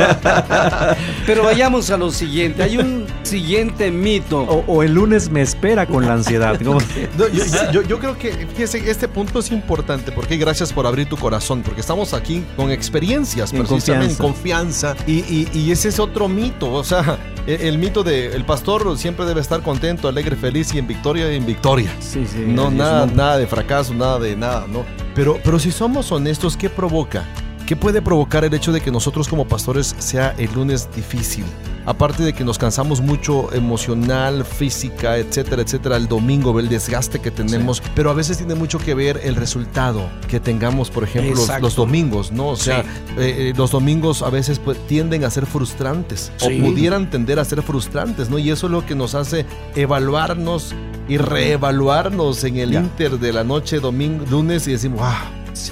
[1.25, 2.63] Pero vayamos a lo siguiente.
[2.63, 4.41] Hay un siguiente mito.
[4.41, 6.59] O, o el lunes me espera con la ansiedad.
[6.61, 6.77] No,
[7.17, 7.27] yo,
[7.71, 11.61] yo- yo creo que fíjese, este punto es importante porque gracias por abrir tu corazón,
[11.63, 14.95] porque estamos aquí con experiencias, En precisamente, en confianza.
[14.95, 14.97] confianza.
[15.07, 18.97] Y, y- y ese es otro mito, o sea, el, el mito de el pastor
[18.97, 21.91] siempre debe estar contento, alegre, feliz y en victoria y en victoria.
[21.99, 22.43] Sí, sí.
[22.45, 24.85] No, nada, nada de fracaso, nada de nada, ¿no?
[25.15, 27.23] Pero, pero si somos honestos, ¿qué provoca?
[27.65, 31.45] ¿Qué puede provocar el hecho de que nosotros como pastores sea el lunes difícil?
[31.87, 37.19] Aparte de que nos cansamos mucho emocional, física, etcétera, etcétera, el domingo, ve el desgaste
[37.19, 41.41] que tenemos, pero a veces tiene mucho que ver el resultado que tengamos, por ejemplo,
[41.61, 42.49] los, domingos, ¿no?
[42.49, 42.89] O sea, Sí.
[43.17, 46.59] eh, eh, los domingos a veces pues, tienden a ser frustrantes Sí.
[46.61, 48.37] o pudieran tender a ser frustrantes, ¿no?
[48.37, 49.45] Y eso es lo que nos hace
[49.75, 50.75] evaluarnos
[51.07, 52.79] y reevaluarnos en el Ya.
[52.81, 55.23] inter de la noche, domingo, lunes y decimos, ¡ah!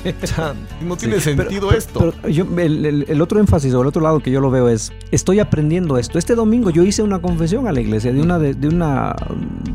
[0.23, 2.13] o sea, no tiene Sí, pero- sentido pero- esto.
[2.21, 4.69] pero yo- el, el- el otro énfasis o el otro lado que yo lo veo
[4.69, 6.17] es, estoy aprendiendo esto.
[6.19, 9.15] Este domingo yo hice una confesión a la iglesia de una, de, de una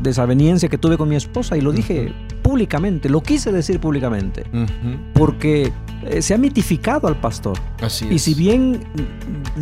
[0.01, 4.97] desaveniencia que tuve con mi esposa y lo dije públicamente, lo quise decir públicamente, Ujú,
[5.13, 5.71] porque
[6.03, 7.57] eh, se ha mitificado al pastor.
[7.81, 8.21] Así Y es.
[8.23, 8.79] si bien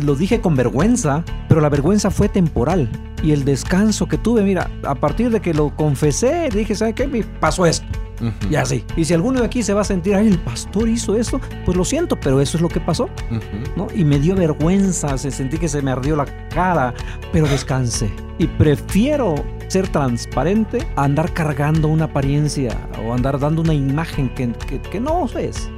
[0.02, 2.88] lo dije con vergüenza, pero la vergüenza fue temporal.
[3.22, 7.06] Y el descanso que tuve, mira, a partir de que lo confesé, dije, ¿sabe qué?
[7.06, 7.86] Me pasó esto.
[8.20, 8.84] Ujú, Y así.
[8.96, 11.76] Y si alguno de aquí se va a sentir, ay, el pastor hizo esto, pues
[11.76, 13.40] lo siento, pero eso es lo que pasó, ujú.
[13.76, 13.86] ¿no?
[13.94, 16.92] Y me dio vergüenza, se sentí que se me ardió la cara,
[17.32, 18.10] pero descansé.
[18.38, 19.34] Y prefiero
[19.68, 25.00] ser transparente a andar cargando una apariencia o andar dando una imagen que, que- que
[25.00, 25.70] no es.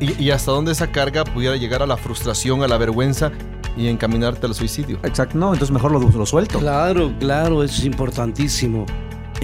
[0.00, 3.30] Y, y hasta dónde esa carga pudiera llegar a la frustración, a la vergüenza
[3.76, 4.98] y encaminarte al suicidio.
[5.04, 6.58] Exacto, no, entonces mejor lo, lo suelto.
[6.58, 8.84] Claro, claro, eso es importantísimo.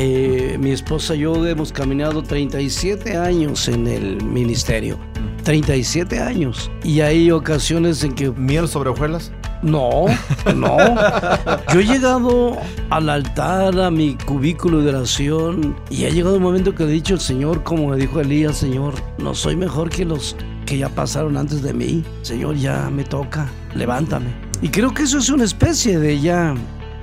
[0.00, 4.96] Eh, mi esposa y yo hemos caminado 37 años en el ministerio.
[5.42, 6.70] 37 años.
[6.84, 9.32] Y hay ocasiones en que ¿Miel sobre hojuelas?
[9.62, 10.04] no,
[10.54, 10.76] no.
[11.74, 12.56] Yo he llegado
[12.90, 17.14] al altar, a mi cubículo de oración, y ha llegado un momento que he dicho
[17.14, 21.37] al Señor, como me dijo Elías, Señor, no soy mejor que los que ya pasaron
[21.37, 22.04] antes de mí.
[22.22, 24.28] Señor, ya me toca, levántame.
[24.62, 26.54] Y creo que eso es una especie de ya,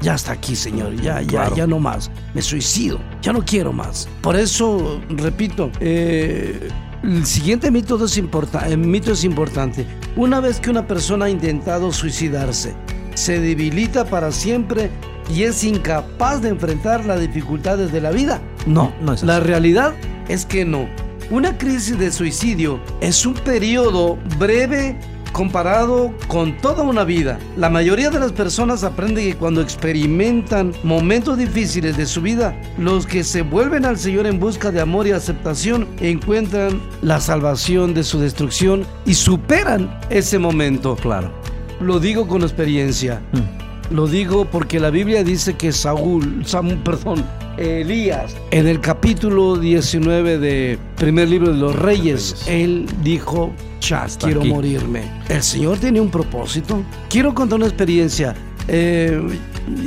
[0.02, 1.56] ya hasta aquí, Señor, ya, ya, Claro.
[1.56, 2.12] ya no más.
[2.34, 4.08] Me suicido, ya no quiero más.
[4.22, 6.70] Por eso, repito, eh,
[7.04, 9.86] el siguiente mito es, importa- el mito es importante.
[10.16, 12.74] Una vez que una persona ha intentado suicidarse,
[13.14, 14.90] se debilita para siempre
[15.34, 18.42] y es incapaz de enfrentar las dificultades de la vida.
[18.66, 19.48] No, No es la así.
[19.48, 19.94] realidad
[20.28, 20.88] es que no.
[21.32, 24.96] Una crisis de suicidio es un periodo breve
[25.36, 27.40] comparado con toda una vida.
[27.58, 33.06] La mayoría de las personas aprenden que cuando experimentan momentos difíciles de su vida, los
[33.06, 38.06] que se vuelven al Señor en busca de amor y aceptación encuentran la salvación de
[38.06, 40.96] su destrucción y superan ese momento.
[40.96, 41.34] Claro.
[41.82, 43.22] Lo digo con experiencia.
[43.34, 43.65] Mm.
[43.92, 47.24] Lo digo porque la Biblia dice que Saúl, Sam- perdón,
[47.58, 52.48] Elías, en el capítulo 19 de primer libro de los Reyes, Reyes.
[52.48, 54.50] él dijo, ya, quiero aquí.
[54.50, 55.04] morirme.
[55.30, 56.82] El Señor tiene un propósito.
[57.10, 58.36] Quiero contar una experiencia.
[58.68, 59.22] Eh,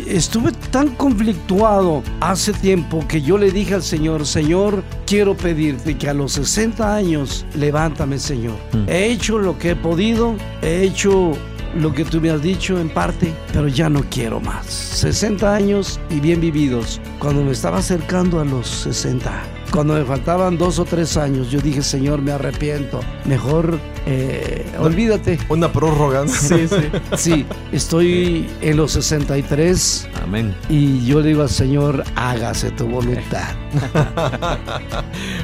[0.07, 6.09] estuve tan conflictuado hace tiempo que yo le dije al Señor, Señor, quiero pedirte que
[6.09, 8.55] a los 60 años, levántame, Señor.
[8.73, 8.89] Mm.
[8.89, 11.33] He hecho lo que he podido, he hecho
[11.79, 14.67] lo que tú me has dicho en parte, pero ya no quiero más.
[14.67, 17.01] 60 años y bien vividos.
[17.19, 19.31] Cuando me estaba acercando a los 60,
[19.73, 23.01] cuando me faltaban dos o tres años, yo dije, Señor, me arrepiento.
[23.25, 25.39] Mejor eh, olvídate.
[25.49, 26.25] Una prórroga.
[26.29, 26.77] Sí, sí.
[27.17, 30.55] Sí, estoy en los 63 Amén.
[30.69, 33.55] y yo le digo al Señor, hágase tu voluntad.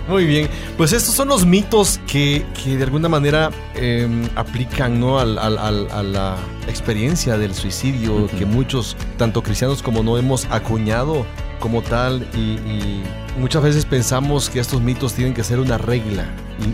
[0.09, 5.19] Muy bien, pues estos son los mitos que, que de alguna manera eh, aplican ¿no?
[5.19, 6.37] al- al- al- a la
[6.69, 11.27] experiencia del suicidio que muchos, tanto cristianos como no, hemos acuñado
[11.61, 13.03] como tal y, y
[13.39, 16.25] muchas veces pensamos que estos mitos tienen que ser una regla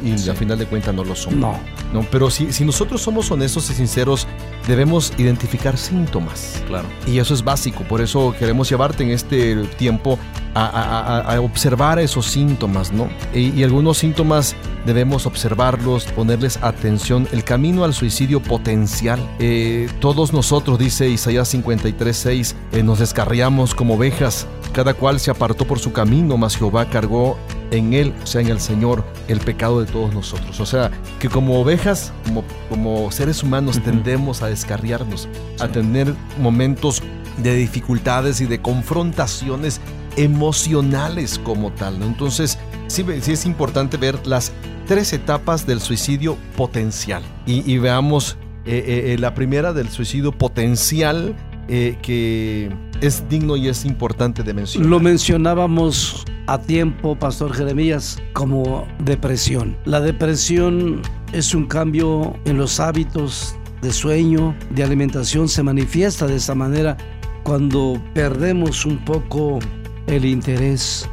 [0.04, 0.28] y, y Sí.
[0.30, 1.40] al final de cuentas no lo son.
[1.40, 1.58] No,
[1.92, 2.02] ¿no?
[2.10, 4.26] Pero si, si nosotros somos honestos y sinceros,
[4.66, 6.62] debemos identificar síntomas.
[6.66, 6.86] Claro.
[7.06, 10.18] Y eso es básico, por eso queremos llevarte en este tiempo
[10.54, 13.08] a, a- a- a observar esos síntomas, ¿no?
[13.34, 14.54] Y, y algunos síntomas
[14.84, 17.28] debemos observarlos, ponerles atención.
[17.32, 19.20] El camino al suicidio potencial.
[19.38, 24.46] Eh, todos nosotros, dice Isaías 53, 6, eh, nos descarriamos como ovejas.
[24.72, 27.36] Cada cual se apartó por su camino, mas Jehová cargó
[27.70, 30.60] en él, o sea, en el Señor, el pecado de todos nosotros.
[30.60, 37.02] O sea, que como ovejas, como, como seres humanos, tendemos a descarriarnos, a tener momentos
[37.38, 39.80] de dificultades y de confrontaciones
[40.16, 41.98] emocionales como tal.
[41.98, 42.06] ¿no?
[42.06, 42.58] Entonces,
[42.88, 44.52] sí, sí es importante ver las
[44.86, 47.22] tres etapas del suicidio potencial.
[47.46, 51.34] Y, y veamos eh, eh, eh, la primera del suicidio potencial
[51.68, 52.68] eh, que
[53.00, 54.88] es digno y es importante de mencionar.
[54.88, 59.76] Lo mencionábamos a tiempo, Pastor Jeremías, como depresión.
[59.84, 66.36] La depresión es un cambio en los hábitos de sueño, de alimentación, se manifiesta de
[66.36, 66.96] esa manera
[67.44, 69.58] cuando perdemos un poco
[70.06, 71.08] el interés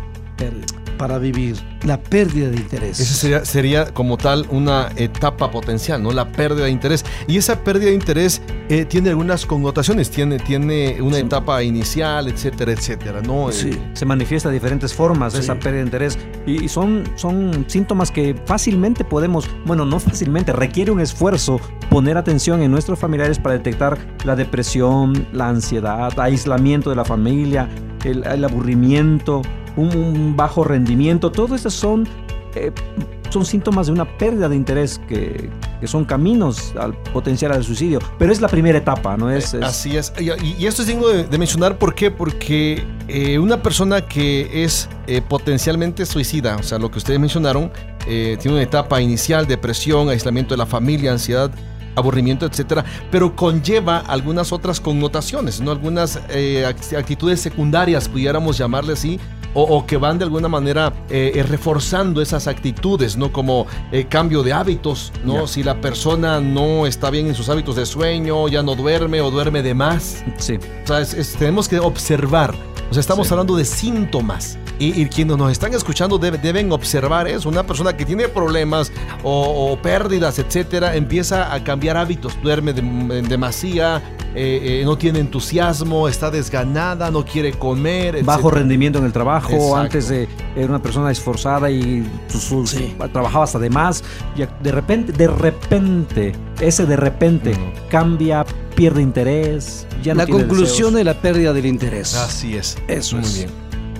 [0.97, 2.99] para vivir, la pérdida de interés.
[2.99, 6.11] Esa sería, sería como tal una etapa potencial, ¿no?
[6.11, 7.05] La pérdida de interés.
[7.27, 11.21] Y esa pérdida de interés eh, tiene algunas connotaciones, tiene, tiene una Sí.
[11.21, 13.51] etapa inicial, etcétera, etcétera, ¿no?
[13.51, 13.69] Sí.
[13.69, 15.39] Eh, Se manifiesta de diferentes formas Sí.
[15.39, 20.51] esa pérdida de interés y, y son, son síntomas que fácilmente podemos, bueno, no fácilmente,
[20.53, 26.89] requiere un esfuerzo poner atención en nuestros familiares para detectar la depresión, la ansiedad, aislamiento
[26.89, 27.69] de la familia,
[28.03, 29.41] el, el aburrimiento,
[29.77, 32.07] un, un bajo rendimiento, todo eso son,
[32.55, 32.71] eh,
[33.29, 35.49] son síntomas de una pérdida de interés que,
[35.79, 37.99] que son caminos al potencial al suicidio.
[38.17, 39.29] Pero es la primera etapa, ¿no?
[39.31, 40.13] Es, es- Así es.
[40.19, 42.09] Y, esto es digno de, de mencionar, ¿por qué?
[42.11, 47.71] Porque eh, una persona que es eh, potencialmente suicida, o sea, lo que ustedes mencionaron,
[48.07, 51.51] eh, tiene una etapa inicial, depresión, aislamiento de la familia, ansiedad,
[51.95, 55.71] aburrimiento, etcétera, pero conlleva algunas otras connotaciones, ¿no?
[55.71, 59.19] Algunas eh, act- actitudes secundarias, pudiéramos llamarle así,
[59.59, 63.31] o, o que van de alguna manera eh, eh, reforzando esas actitudes, ¿no?
[63.33, 65.47] Como eh, cambio de hábitos, ¿no?
[65.47, 69.31] Si la persona no está bien en sus hábitos de sueño, ya no duerme o
[69.31, 70.23] duerme de más.
[70.37, 70.59] sí.
[70.83, 72.53] O sea, es- es- tenemos que observar.
[72.89, 73.33] O sea, estamos Sí.
[73.33, 74.57] hablando de síntomas.
[74.79, 77.49] Y, y quienes nos están escuchando debe- deben observar eso.
[77.49, 78.91] Una persona que tiene problemas
[79.23, 82.37] o, o pérdidas, etcétera, empieza a cambiar hábitos.
[82.43, 84.03] Duerme de- en demasía,
[84.35, 89.51] eh, eh, no tiene entusiasmo, está desganada, no quiere comer, bajo rendimiento en el trabajo,
[89.53, 89.75] Exacto.
[89.77, 92.95] antes de era una persona esforzada y su- su- Sí.
[93.11, 94.03] trabajaba hasta de más,
[94.35, 97.57] y de repente, de repente, ese de repente
[97.89, 98.45] cambia,
[98.77, 100.93] pierde interés, ya no la tiene conclusión deseos.
[100.93, 102.15] de la pérdida del interés.
[102.15, 102.77] Así es.
[102.87, 103.35] Eso Muy es.
[103.35, 103.49] bien.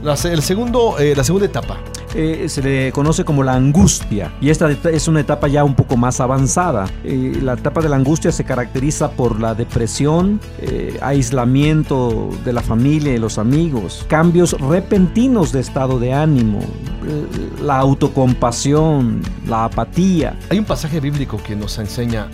[0.03, 1.79] La, el segundo, eh, la segunda etapa.
[2.15, 5.97] Eh, se le conoce como la angustia y esta es una etapa ya un poco
[5.97, 6.85] más avanzada.
[7.03, 12.61] Eh, la etapa de la angustia se caracteriza por la depresión, eh, aislamiento de la
[12.61, 17.25] familia y los amigos, cambios repentinos de estado de ánimo, eh,
[17.61, 20.37] la autocompasión, la apatía.
[20.49, 22.29] Hay un pasaje bíblico que nos enseña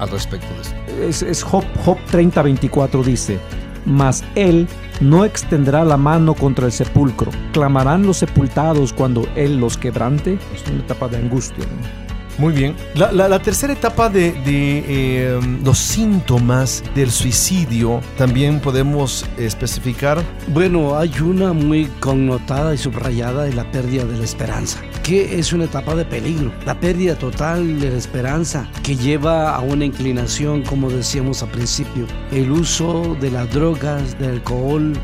[0.00, 0.76] al respecto de esto.
[1.00, 3.38] Es, es Job, Job 30, 24 dice,
[3.84, 4.66] mas él
[5.00, 7.30] no extenderá la mano contra el sepulcro.
[7.52, 10.38] Clamarán los sepultados cuando Él los quebrante.
[10.54, 11.64] Es una etapa de angustia.
[11.64, 12.09] ¿no?
[12.40, 12.74] Muy bien.
[12.94, 20.22] La, la- la tercera etapa de, de, eh, los síntomas del suicidio también podemos especificar.
[20.48, 25.52] Bueno, hay una muy connotada y subrayada de la pérdida de la esperanza, que es
[25.52, 26.50] una etapa de peligro.
[26.64, 32.06] La pérdida total de la esperanza que lleva a una inclinación, como decíamos al principio,
[32.32, 34.94] el uso de las drogas, del alcohol,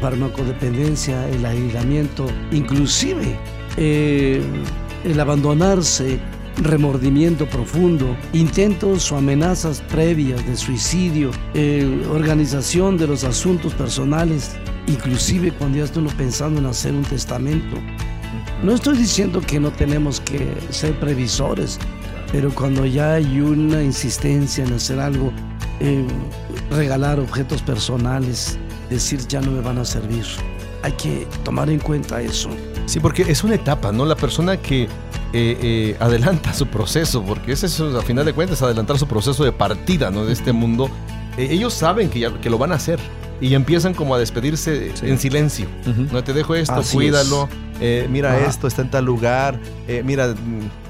[0.00, 3.36] farmacodependencia, el aislamiento, inclusive
[3.76, 4.40] eh,
[5.04, 6.18] el abandonarse,
[6.58, 14.56] remordimiento profundo, intentos o amenazas previas de suicidio, eh, organización de los asuntos personales,
[14.86, 17.76] inclusive cuando ya está uno pensando en hacer un testamento.
[18.62, 21.78] No estoy diciendo que no tenemos que ser previsores,
[22.32, 25.32] pero cuando ya hay una insistencia en hacer algo,
[26.70, 28.58] regalar objetos personales,
[28.90, 30.24] decir ya no me van a servir,
[30.82, 32.50] hay que tomar en cuenta eso.
[32.86, 34.04] Sí, porque es una etapa, ¿no?
[34.06, 34.88] La persona que
[35.32, 39.44] eh, eh, adelanta su proceso, porque ese es, a final de cuentas, adelantar su proceso
[39.44, 40.24] de partida, ¿no?
[40.24, 40.88] De este mundo.
[41.36, 42.98] Eh, ellos saben que, ya, que lo van a hacer
[43.40, 45.06] y empiezan como a despedirse Sí.
[45.06, 45.66] en silencio.
[46.12, 47.48] No te dejo esto, Así cuídalo.
[47.80, 49.60] eh, mira esto, está en tal lugar.
[50.02, 50.34] mira,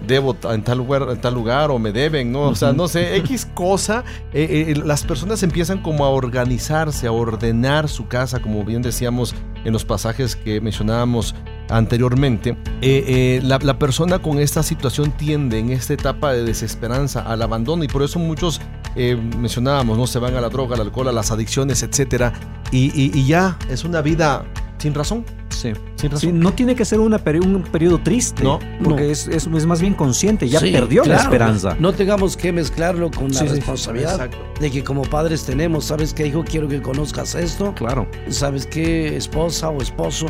[0.07, 2.45] debo en tal lugar, en tal lugar o me deben, ¿no?
[2.45, 4.03] O sea, no sé, X cosa.
[4.33, 9.35] eh, eh, las personas empiezan como a organizarse, a ordenar su casa, como bien decíamos
[9.67, 11.35] en los pasajes que mencionábamos
[11.69, 12.51] anteriormente.
[12.81, 17.43] Eh, eh, la, la persona con esta situación tiende en esta etapa de desesperanza al
[17.43, 18.61] abandono y por eso muchos
[18.97, 20.07] eh, mencionábamos, ¿no?
[20.07, 22.33] Se van a la droga, al alcohol, a las adicciones, etcétera.
[22.71, 24.45] Y, y- y ya es una vida
[24.79, 25.25] sin razón.
[25.51, 25.73] Sí.
[25.97, 26.21] Sin razón.
[26.31, 28.45] Sí, no tiene que ser una peri- un periodo triste.
[28.45, 28.61] No.
[28.83, 29.11] Porque No.
[29.11, 31.77] Es, es- es más bien consciente, ya Sí, perdió la esperanza.
[31.81, 36.45] No tengamos que mezclarlo con la responsabilidad de que como padres tenemos, ¿sabes qué, hijo?
[36.45, 37.75] Quiero que conozcas esto.
[37.75, 38.07] Claro.
[38.29, 40.27] ¿Sabes qué, esposa o esposo?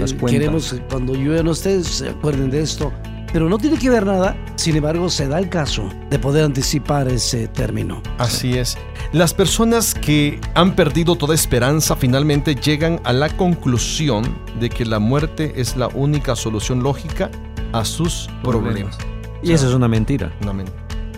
[0.00, 0.38] Das Eh, cuenta.
[0.38, 2.92] queremos que cuando no esté, se acuerden de esto.
[3.30, 7.08] Pero no tiene que ver nada, sin embargo, se da el caso de poder anticipar
[7.08, 8.02] ese término.
[8.16, 8.78] Así es.
[9.12, 14.24] Las personas que han perdido toda esperanza finalmente llegan a la conclusión
[14.58, 17.30] de que la muerte es la única solución lógica
[17.72, 18.96] a sus problemas.
[19.42, 20.32] Y eso es una mentira.
[20.42, 20.66] Una men-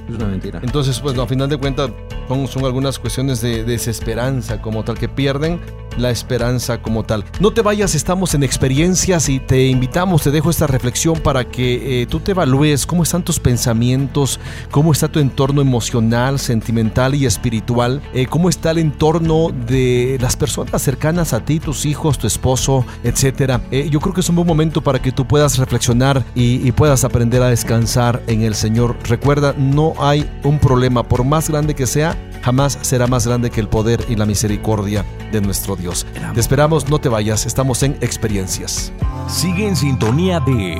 [0.08, 0.58] Es una mentira.
[0.64, 1.90] Entonces, pues no, a final de cuentas
[2.30, 5.58] son, son algunas cuestiones de desesperanza como tal, que pierden
[5.98, 7.24] la esperanza como tal.
[7.40, 12.02] No te vayas, estamos en experiencias y te invitamos, te dejo esta reflexión para que
[12.02, 14.38] eh, tú te evalúes cómo están tus pensamientos,
[14.70, 20.36] cómo está tu entorno emocional, sentimental y espiritual, eh, cómo está el entorno de las
[20.36, 23.60] personas cercanas a ti, tus hijos, tu esposo, etcétera.
[23.72, 26.70] Eh, yo creo que es un buen momento para que tú puedas reflexionar y, y
[26.70, 28.96] puedas aprender a descansar en el Señor.
[29.02, 33.60] Recuerda, no hay un problema, por más grande que sea, jamás será más grande que
[33.60, 36.06] el poder y la misericordia de nuestro Dios.
[36.34, 38.92] Te esperamos, no te vayas, estamos en experiencias.
[39.28, 40.78] Sigue en sintonía de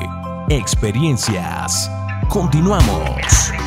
[0.49, 1.89] Experiencias.
[2.27, 3.60] Continuamos.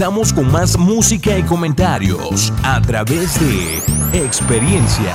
[0.00, 3.82] Regresamos con más música y comentarios a través de
[4.18, 5.14] experiencias.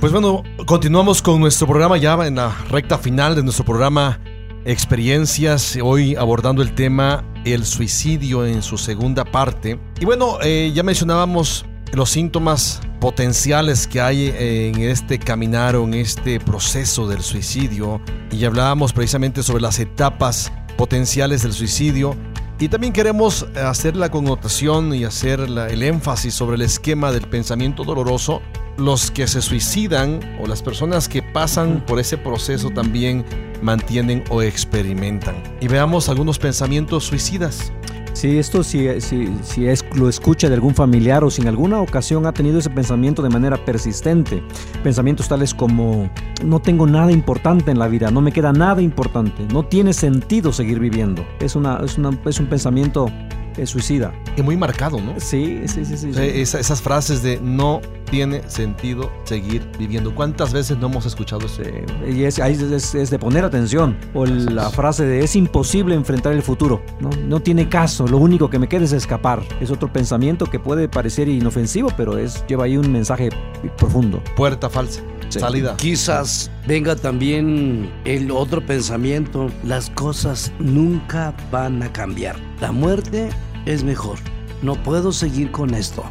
[0.00, 4.20] Pues bueno, continuamos con nuestro programa ya en la recta final de nuestro programa
[4.66, 9.80] Experiencias, hoy abordando el tema el suicidio en su segunda parte.
[9.98, 11.64] Y bueno, eh, ya mencionábamos
[11.94, 18.44] los síntomas potenciales que hay en este caminar o en este proceso del suicidio y
[18.44, 22.14] hablábamos precisamente sobre las etapas potenciales del suicidio
[22.58, 27.22] y también queremos hacer la connotación y hacer la- el énfasis sobre el esquema del
[27.28, 28.40] pensamiento doloroso.
[28.78, 33.24] Los que se suicidan o las personas que pasan por ese proceso también
[33.62, 35.34] mantienen o experimentan.
[35.60, 37.72] Y veamos algunos pensamientos suicidas.
[38.12, 41.80] Sí, esto si, si, si es, lo escucha de algún familiar o si en alguna
[41.80, 44.42] ocasión ha tenido ese pensamiento de manera persistente.
[44.82, 46.10] Pensamientos tales como
[46.44, 50.52] no tengo nada importante en la vida, no me queda nada importante, no tiene sentido
[50.52, 51.24] seguir viviendo.
[51.40, 53.10] Es, una, es, una- es un pensamiento
[53.56, 54.12] eh, suicida.
[54.36, 55.14] Y muy marcado, ¿no?
[55.18, 56.12] Sí, sí, sí, sí.
[56.12, 56.20] sí.
[56.20, 57.80] Esa- esas frases de no
[58.10, 60.14] tiene sentido seguir viviendo.
[60.14, 61.62] ¿Cuántas veces no hemos escuchado eso?
[61.62, 61.84] Eh,
[62.14, 63.96] y es, ahí es, es- es de poner atención.
[64.14, 66.82] O la frase de es imposible enfrentar el futuro.
[67.00, 67.10] ¿no?
[67.26, 69.42] no tiene caso, lo único que me queda es escapar.
[69.60, 73.30] Es otro pensamiento que puede parecer inofensivo, pero es, lleva ahí un mensaje
[73.76, 74.22] profundo.
[74.36, 75.00] Puerta falsa.
[75.28, 75.40] Sí.
[75.40, 75.74] Salida.
[75.76, 82.36] Quizás venga también el otro pensamiento, las cosas nunca van a cambiar.
[82.60, 83.30] La muerte
[83.66, 84.18] es mejor.
[84.62, 86.02] No puedo seguir con esto.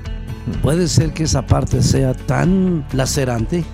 [0.62, 3.66] Puede ser que esa parte sea tan lacerante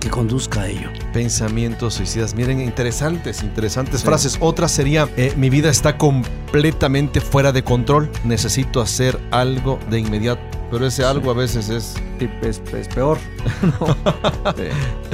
[0.00, 0.88] que conduzca a ello.
[1.12, 2.34] Pensamientos suicidas.
[2.34, 4.36] Miren, interesantes, interesantes frases.
[4.40, 8.10] Otra sería, eh, mi vida está completamente fuera de control.
[8.24, 10.40] Necesito hacer algo de inmediato.
[10.70, 11.94] Pero ese algo a veces es...
[12.18, 13.18] Sí, Es, es peor.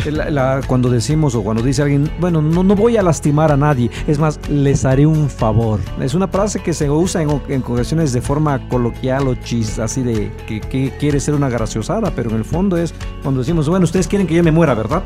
[0.05, 3.53] Eh, la- la- cuando decimos o cuando dice alguien, bueno, no, no voy a lastimar
[3.53, 5.81] a nadie, es más, les haré un favor.
[6.01, 10.03] Es una frase que se usa en, en ocasiones de forma coloquial o chis, así
[10.03, 13.85] de que, que quiere ser una graciosada, pero en el fondo es cuando decimos, bueno,
[13.85, 15.03] ustedes quieren que yo me muera, ¿verdad?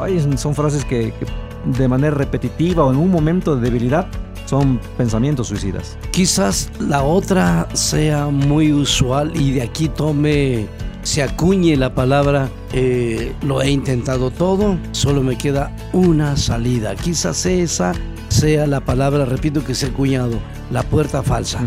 [0.00, 1.26] Ay, son frases que, que
[1.64, 4.06] de manera repetitiva o en un momento de debilidad
[4.46, 5.96] son pensamientos suicidas.
[6.10, 10.66] Quizás la otra sea muy usual y de aquí tome,
[11.02, 16.96] se acuñe la palabra, eh, lo he intentado todo, solo me queda una salida.
[16.96, 17.92] Quizás esa
[18.28, 20.38] sea la palabra, repito que se ha acuñado,
[20.72, 21.60] la puerta falsa.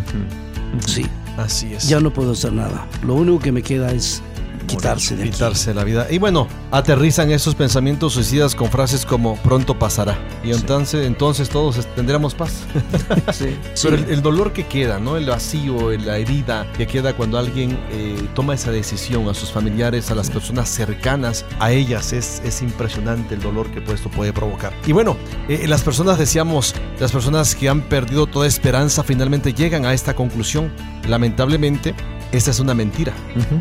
[0.86, 1.05] Sí,
[1.38, 1.88] Así es.
[1.88, 2.86] ya no puedo hacer nada.
[3.05, 4.22] Lo único que me queda es
[4.66, 5.32] quitarse de aquí.
[5.32, 6.07] quitarse la vida.
[6.09, 10.18] Y bueno, aterrizan esos pensamientos suicidas con frases como pronto pasará.
[10.43, 12.64] Y entonces, entonces todos tendremos paz.
[13.34, 13.57] Sí.
[13.84, 15.18] Pero el, el dolor que queda, ¿no?
[15.18, 20.11] El vacío, la herida que queda cuando alguien eh, toma esa decisión a sus familiares,
[20.11, 24.74] a las personas cercanas a ellas, es, es impresionante el dolor que esto puede provocar.
[24.86, 29.86] Y bueno, eh, las personas, decíamos, las personas que han perdido toda esperanza finalmente llegan
[29.86, 30.72] a esta conclusión.
[31.07, 31.93] Lamentablemente,
[32.34, 33.13] esta es una mentira.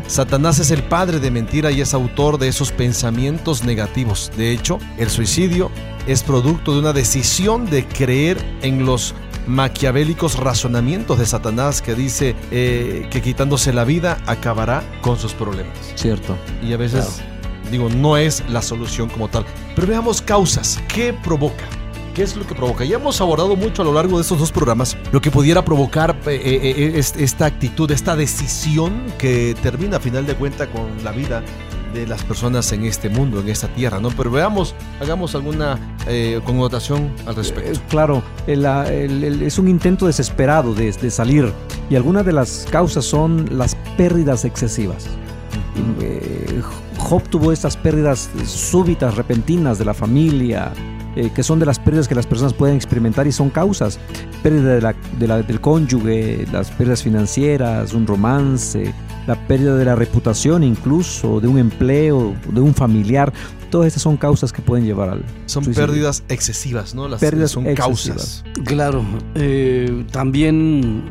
[0.07, 4.31] Satanás es el padre de mentira y es autor de esos pensamientos negativos.
[4.35, 5.69] De hecho, el suicidio
[6.07, 9.13] es producto de una decisión de creer en los
[9.45, 15.77] maquiavélicos razonamientos de Satanás que dice eh, que quitándose la vida acabará con sus problemas.
[15.93, 16.35] Cierto.
[16.63, 17.21] Y a veces,
[17.69, 19.45] digo, no es la solución como tal.
[19.75, 20.81] Pero veamos causas.
[20.87, 21.65] ¿Qué provoca?
[22.13, 22.85] ¿Qué es lo que provoca?
[22.85, 26.15] Ya hemos abordado mucho a lo largo de estos dos programas lo que pudiera provocar
[26.27, 31.03] eh, eh, eh, es- esta actitud, esta decisión que termina a final de cuenta con
[31.03, 31.41] la vida
[31.91, 34.09] de las personas en este mundo, en esta tierra, ¿no?
[34.09, 37.79] Pero veamos, hagamos alguna eh, connotación al Eh, respecto.
[37.89, 41.51] claro, el- la- el- el- es un intento desesperado de, de salir
[41.89, 45.05] y algunas de las causas son las pérdidas excesivas.
[46.01, 46.61] Eh,
[46.97, 50.71] Job tuvo estas pérdidas súbitas, repentinas de la familia,
[51.15, 53.99] eh, que son de las pérdidas que las personas pueden experimentar y son causas.
[54.41, 58.93] Pérdida de la- de la- del cónyuge, las pérdidas financieras, un romance,
[59.27, 63.31] la pérdida de la reputación incluso, de un empleo, de un familiar.
[63.69, 65.87] Todas estas son causas que pueden llevar al Son suicidio.
[65.87, 67.07] pérdidas excesivas, ¿no?
[67.07, 68.43] Las Pérdidas son excesivas.
[68.45, 68.65] causas.
[68.65, 69.03] Claro,
[69.35, 71.03] eh, también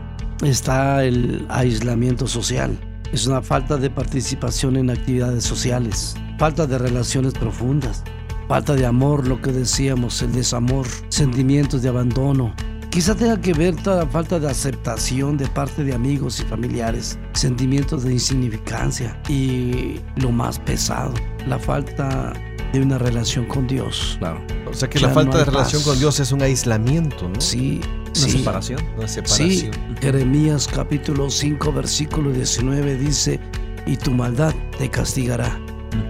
[0.45, 2.79] está el aislamiento social.
[3.13, 8.05] Es una falta de participación en actividades sociales, falta de relaciones profundas,
[8.53, 12.55] falta de amor, lo que decíamos, el desamor, sentimientos de abandono.
[12.91, 17.19] Quizá tenga que ver toda la falta de aceptación de parte de amigos y familiares,
[17.33, 21.15] sentimientos de insignificancia y lo más pesado,
[21.49, 22.35] la falta
[22.75, 24.17] de una relación con Dios.
[24.19, 24.43] Claro.
[24.71, 25.89] O sea que Ya la falta no de relación paz.
[25.89, 27.41] con Dios es un aislamiento, ¿no?
[27.41, 28.31] Sí, Una sí.
[28.33, 28.81] separación.
[28.99, 29.97] Una Sí, separación.
[29.99, 33.41] Jeremías capítulo 5 versículo 19 dice,
[33.87, 35.59] y tu maldad te castigará,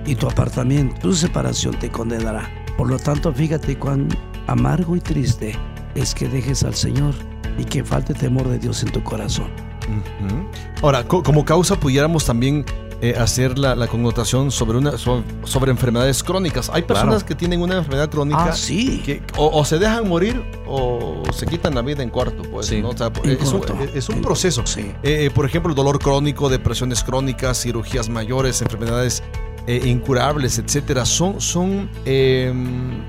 [0.07, 2.49] y tu apartamiento, tu separación te condenará.
[2.77, 4.09] Por lo tanto, fíjate cuán
[4.47, 5.57] amargo y triste
[5.95, 7.15] es que dejes al Señor
[7.59, 9.49] y que falte temor de Dios en tu corazón.
[9.89, 10.49] Ujú.
[10.83, 12.65] Ahora, co- como causa pudiéramos también
[13.03, 16.71] eh, hacer la, la connotación sobre, una, so- sobre enfermedades crónicas.
[16.73, 17.27] Hay personas Claro.
[17.27, 19.03] que tienen una enfermedad crónica Ah, sí.
[19.05, 22.43] que o, o se dejan morir o se quitan la vida en corto.
[22.49, 22.81] Pues, Sí.
[22.81, 22.91] ¿no?
[22.91, 23.63] O sea, En es, un,
[23.93, 24.65] es un proceso.
[24.65, 24.93] Sí.
[25.03, 29.25] Eh, eh, por ejemplo, dolor crónico, depresiones crónicas, cirugías mayores, enfermedades
[29.67, 32.53] eh, incurables, etcétera, son, son eh,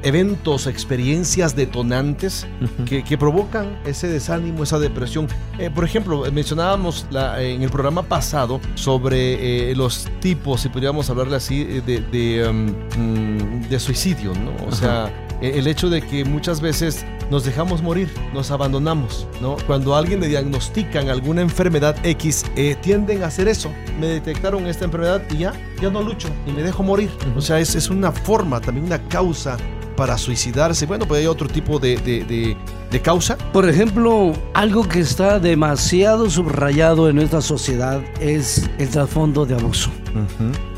[0.03, 2.45] eventos, experiencias detonantes
[2.85, 5.27] que, que provocan ese desánimo, esa depresión.
[5.59, 11.09] Eh, por ejemplo, mencionábamos la- en el programa pasado sobre eh, los tipos, si pudiéramos
[11.09, 14.51] hablarle así, de, de, um, mm, de suicidio, ¿no?
[14.67, 19.57] O sea, eh, el hecho de que muchas veces nos dejamos morir, nos abandonamos, ¿no?
[19.65, 23.71] Cuando a alguien le diagnostican alguna enfermedad X, eh, tienden a hacer eso.
[23.99, 27.09] Me detectaron esta enfermedad y ya, ya no lucho y me dejo morir.
[27.35, 29.57] O sea, es, es una forma, también una causa
[29.97, 30.85] para suicidarse.
[30.85, 32.55] Bueno, pues hay otro tipo de, de- de-
[32.91, 33.35] de causa.
[33.51, 39.89] Por ejemplo, algo que está demasiado subrayado en nuestra sociedad es el trasfondo de abuso,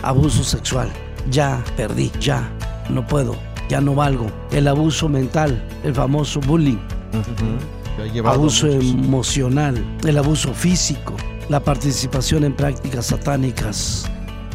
[0.04, 0.90] abuso sexual.
[1.30, 2.50] Ya perdí, ya
[2.90, 3.36] no puedo,
[3.70, 4.28] ya no valgo.
[4.52, 6.78] El abuso mental, el famoso bullying,
[8.24, 11.16] a abuso emocional, el abuso físico,
[11.50, 14.10] la participación en prácticas satánicas.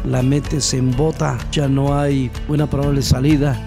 [0.05, 3.61] La metes en bota, ya no hay una probable salida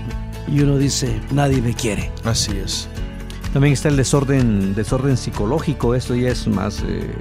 [0.48, 2.12] y uno dice, nadie me quiere.
[2.24, 2.90] Así es.
[3.54, 7.14] También está el desorden, desorden psicológico, esto ya es más eh,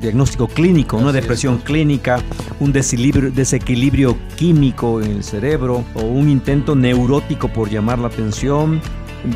[0.00, 2.20] diagnóstico clínico, una depresión clínica,
[2.60, 8.80] un desequilibrio, desequilibrio químico en el cerebro o un intento neurótico por llamar la atención,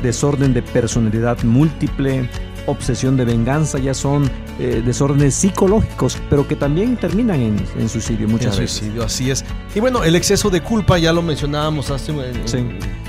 [0.02, 2.28] desorden de personalidad múltiple,
[2.66, 8.26] obsesión de venganza, ya son eh, desórdenes psicológicos, pero que también terminan en, en suicidio
[8.28, 8.78] muchas En veces.
[8.78, 9.44] suicidio, así es.
[9.74, 12.58] Y bueno, el exceso de culpa ya lo mencionábamos hace en Sí.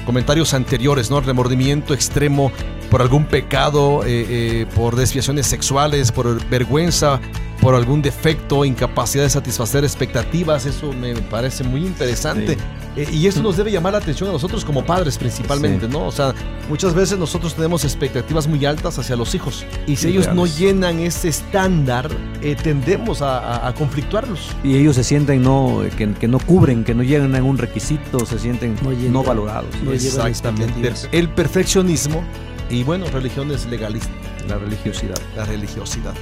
[0.06, 1.22] comentarios anteriores, ¿no?
[1.22, 2.52] Remordimiento extremo
[2.96, 7.20] por algún pecado, eh, eh, por desviaciones sexuales, por vergüenza,
[7.60, 10.66] por algún defecto, incapacidad de satisfacer expectativas.
[10.66, 12.56] Eso me parece muy interesante.
[12.96, 15.92] Eh, y eso nos debe llamar la atención a nosotros como padres principalmente, Sí.
[15.92, 16.06] ¿no?
[16.08, 16.34] O sea,
[16.70, 19.66] muchas veces nosotros tenemos expectativas muy altas hacia los hijos.
[19.88, 22.10] Y si Sí, ellos no llenan ese estándar,
[22.42, 24.52] eh, tendemos a, a- a conflictuarlos.
[24.64, 28.26] Y ellos se sienten no, que, que no cubren, que no llegan a un requisito,
[28.26, 28.78] se sienten
[29.12, 29.68] No valorados.
[29.84, 30.94] No Exactamente.
[31.12, 32.24] El perfeccionismo
[32.70, 34.12] y bueno, religiones legalistas,
[34.48, 35.18] La religiosidad.
[35.36, 36.14] la religiosidad.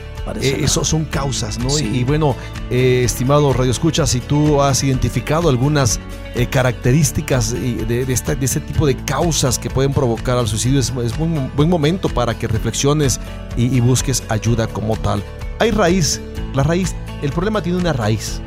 [0.42, 1.70] Eh, eso son causas, ¿no?
[1.70, 1.90] Sí.
[1.94, 2.36] Y, y bueno,
[2.70, 6.00] eh, estimado Radio Escucha, si tú has identificado algunas
[6.36, 10.80] eh, características de, de esta- de este tipo de causas que pueden provocar al suicidio,
[10.80, 13.20] es, es buen, buen momento para que reflexiones
[13.58, 15.22] y, y busques ayuda como tal.
[15.60, 16.22] Hay raíz,
[16.54, 18.42] la raíz, el problema tiene una raíz,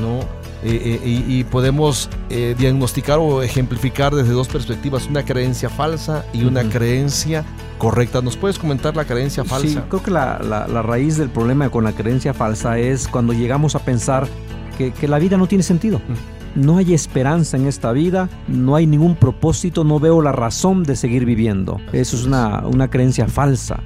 [0.00, 0.20] ¿no?
[0.64, 6.24] Eh, eh, y, y podemos eh, diagnosticar o ejemplificar desde dos perspectivas, una creencia falsa
[6.32, 7.44] y una creencia
[7.78, 8.20] correcta.
[8.22, 9.68] ¿Nos puedes comentar la creencia falsa?
[9.68, 13.32] Sí, creo que la, la- la raíz del problema con la creencia falsa es cuando
[13.32, 14.28] llegamos a pensar
[14.78, 16.00] que, que la vida no tiene sentido.
[16.54, 20.96] No hay esperanza en esta vida, no hay ningún propósito, no veo la razón de
[20.96, 21.80] seguir viviendo.
[21.92, 23.80] Eso es una, una creencia falsa,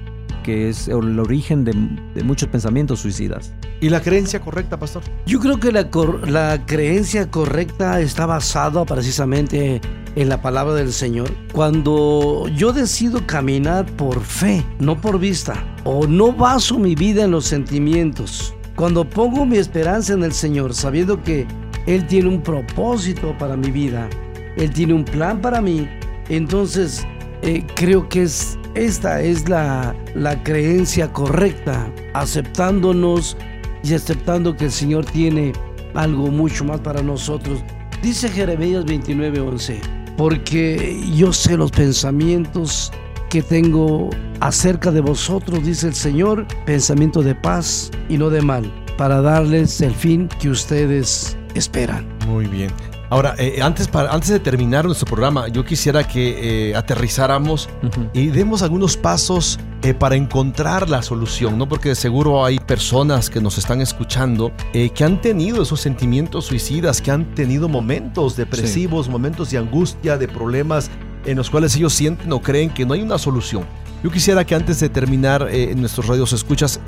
[0.46, 1.74] que es el origen de,
[2.14, 3.52] de muchos pensamientos suicidas.
[3.80, 5.02] ¿Y la creencia correcta, pastor?
[5.26, 9.80] Yo creo que la, cor- la creencia correcta está basada precisamente
[10.14, 11.28] en la palabra del Señor.
[11.52, 17.32] Cuando yo decido caminar por fe, no por vista, o no baso mi vida en
[17.32, 21.46] los sentimientos, cuando pongo mi esperanza en el Señor, sabiendo que
[21.86, 24.08] Él tiene un propósito para mi vida,
[24.56, 25.88] Él tiene un plan para mí,
[26.28, 27.04] entonces
[27.42, 33.36] eh, creo que es, esta es la, la creencia correcta, aceptándonos
[33.82, 35.52] y aceptando que el Señor tiene
[35.94, 37.64] algo mucho más para nosotros.
[38.02, 39.80] Dice Jeremías 29:11,
[40.16, 42.92] porque yo sé los pensamientos
[43.30, 44.10] que tengo
[44.40, 49.80] acerca de vosotros, dice el Señor, pensamiento de paz y no de mal, para darles
[49.80, 52.06] el fin que ustedes esperan.
[52.26, 52.70] Muy bien.
[53.08, 57.68] Ahora, eh, antes, para, antes de terminar nuestro programa, yo quisiera que eh, aterrizáramos
[58.12, 61.68] y demos algunos pasos eh, para encontrar la solución, ¿no?
[61.68, 67.00] Porque de seguro hay personas que nos están escuchando que han tenido esos sentimientos suicidas,
[67.00, 70.90] que han tenido momentos depresivos, momentos de angustia, de problemas
[71.24, 73.64] en los cuales ellos sienten o creen que no hay una solución.
[74.02, 76.80] Yo quisiera que antes de terminar en nuestros radios escuchas,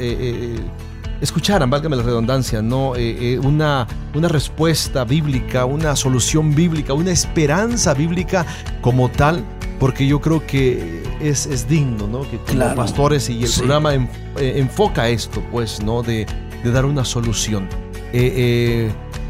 [1.21, 2.95] escucharan, válgame la redundancia, ¿no?
[2.97, 8.47] Eh, eh, una, una respuesta bíblica, una solución bíblica, una esperanza bíblica
[8.81, 9.45] como tal,
[9.81, 12.23] porque yo creo que es, es digno, ¿no?
[12.23, 12.75] Que como Claro.
[12.77, 13.61] pastores y el Sí.
[13.61, 14.09] programa en-
[14.39, 16.03] eh, enfoca esto, pues, ¿no?
[16.03, 16.27] De,
[16.65, 17.69] de dar una solución.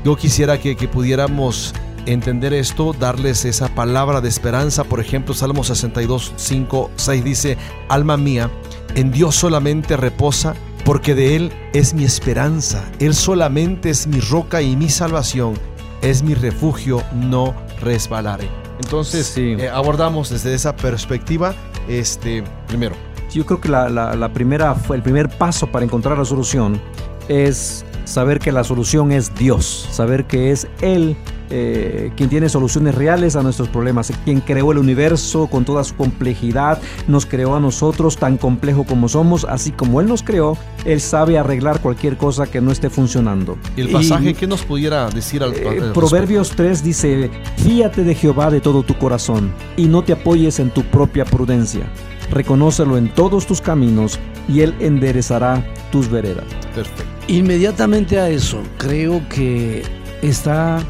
[0.04, 1.74] Yo quisiera que, que pudiéramos
[2.06, 4.84] entender esto, darles esa palabra de esperanza.
[4.84, 7.58] Por ejemplo, Salmo 62, 5, 6 dice,
[7.88, 8.50] alma mía,
[8.94, 10.54] en Dios solamente reposa,
[10.88, 12.82] porque de Él es mi esperanza.
[12.98, 15.52] Él solamente es mi roca y mi salvación.
[16.00, 18.48] Es mi refugio, no resbalaré.
[18.82, 19.54] Entonces, Sí.
[19.58, 21.54] eh, abordamos desde esa perspectiva,
[21.88, 22.96] este, primero,
[23.30, 26.80] Yo creo que la, la- la primera, fue el primer paso para encontrar la solución
[27.28, 31.14] es saber que la solución es Dios, saber que es Él
[31.50, 35.94] eh, quien tiene soluciones reales a nuestros problemas, quien creó el universo con toda su
[35.94, 41.00] complejidad, nos creó a nosotros tan complejo como somos, así como Él nos creó, Él
[41.00, 43.58] sabe arreglar cualquier cosa que no esté funcionando.
[43.76, 45.82] el pasaje, ¿qué nos pudiera decir al, al eh?
[45.94, 50.70] Proverbios 3 dice, fíate de Jehová de todo tu corazón y no te apoyes en
[50.70, 51.90] tu propia prudencia.
[52.30, 54.18] Reconócelo en todos tus caminos
[54.48, 56.44] y Él enderezará tus veredas.
[56.74, 57.04] Perfecto.
[57.28, 59.82] Inmediatamente a eso, creo que
[60.22, 60.82] está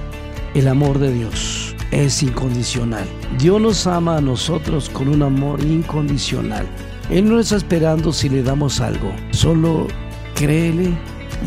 [0.54, 1.74] el amor de Dios.
[1.90, 3.06] Es incondicional.
[3.38, 6.66] Dios nos ama a nosotros con un amor incondicional.
[7.10, 9.10] Él no está esperando si le damos algo.
[9.30, 9.86] Solo
[10.34, 10.90] créele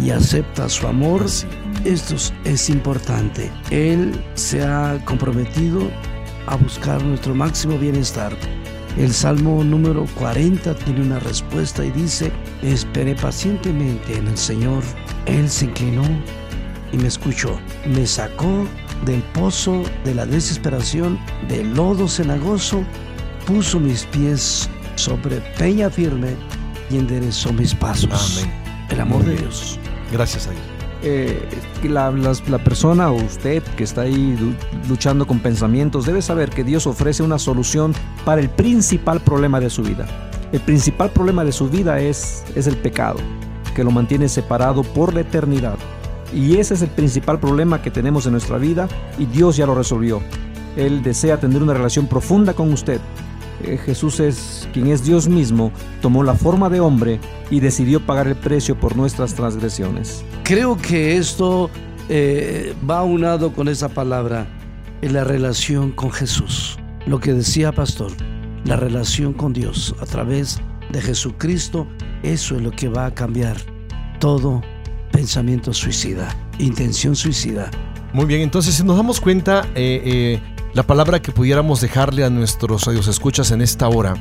[0.03, 1.23] y acepta su amor.
[1.85, 3.51] Esto es- es importante.
[3.69, 5.81] Él se ha comprometido
[6.47, 8.33] a buscar nuestro máximo bienestar.
[8.97, 12.31] El Salmo número 40 tiene una respuesta y dice,
[12.61, 14.83] esperé pacientemente en el Señor.
[15.27, 16.03] Él se inclinó
[16.91, 17.57] y me escuchó.
[17.85, 18.65] Me sacó
[19.05, 22.83] del pozo de la desesperación, del lodo cenagoso,
[23.45, 26.35] puso mis pies sobre peña firme
[26.89, 28.39] y enderezó mis pasos.
[28.43, 28.53] Amén.
[28.89, 29.41] El amor Muy de.
[29.41, 29.79] Dios.
[30.11, 30.61] Gracias a Dios.
[31.03, 31.49] Eh,
[31.83, 34.37] la, las- la persona o usted que está ahí
[34.87, 37.93] luchando con pensamientos debe saber que Dios ofrece una solución
[38.23, 40.05] para el principal problema de su vida.
[40.51, 43.17] El principal problema de su vida es, es el pecado,
[43.73, 45.77] que lo mantiene separado por la eternidad.
[46.33, 49.75] Y ese es el principal problema que tenemos en nuestra vida y Dios ya lo
[49.75, 50.21] resolvió.
[50.75, 53.01] Él desea tener una relación profunda con usted.
[53.63, 55.71] Eh, Jesús es quien es Dios mismo,
[56.01, 57.19] tomó la forma de hombre
[57.49, 60.23] y decidió pagar el precio por nuestras transgresiones.
[60.43, 61.69] Creo que esto
[62.09, 64.47] eh, va aunado con esa palabra
[65.01, 66.77] en la relación con Jesús.
[67.05, 68.11] Lo que decía Pastor,
[68.63, 70.59] la relación con Dios a través
[70.91, 71.87] de Jesucristo,
[72.23, 73.57] eso es lo que va a cambiar
[74.19, 74.61] todo
[75.11, 77.69] pensamiento suicida, intención suicida.
[78.13, 80.41] Muy bien, entonces si nos damos cuenta, eh, eh,
[80.73, 84.15] la palabra que pudiéramos dejarle a nuestros escuchas en esta hora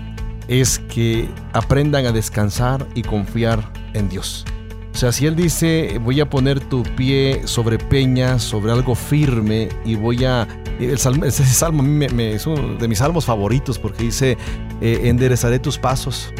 [0.48, 4.44] es que aprendan a descansar y confiar en Dios.
[4.92, 9.68] O sea, si Él dice, voy a poner tu pie sobre peña, sobre algo firme,
[9.84, 10.48] y voy a...
[10.80, 14.36] El salmo, es uno de mis salmos favoritos porque dice,
[14.80, 16.32] eh, enderezaré tus pasos.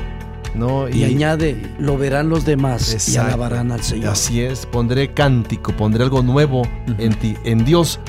[0.55, 0.89] ¿No?
[0.89, 4.11] Y, añade, lo verán los demás y alabarán al Señor.
[4.11, 6.63] Así es, pondré cántico, pondré algo nuevo
[6.99, 7.37] en ti.
[7.45, 8.01] En Dios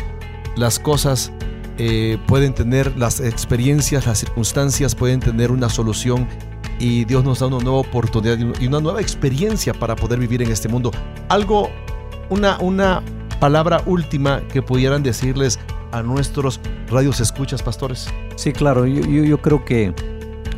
[0.55, 1.31] las cosas
[1.77, 6.27] eh, pueden tener, las experiencias, las circunstancias pueden tener una solución
[6.79, 10.19] y Dios nos da una nueva oportunidad y un- y una nueva experiencia para poder
[10.19, 10.91] vivir en este mundo.
[11.29, 11.69] Algo,
[12.29, 13.01] una, una
[13.39, 15.59] palabra última que pudieran decirles
[15.91, 18.07] a nuestros radios escuchas, pastores.
[18.35, 19.93] Sí, claro, yo, yo, yo creo que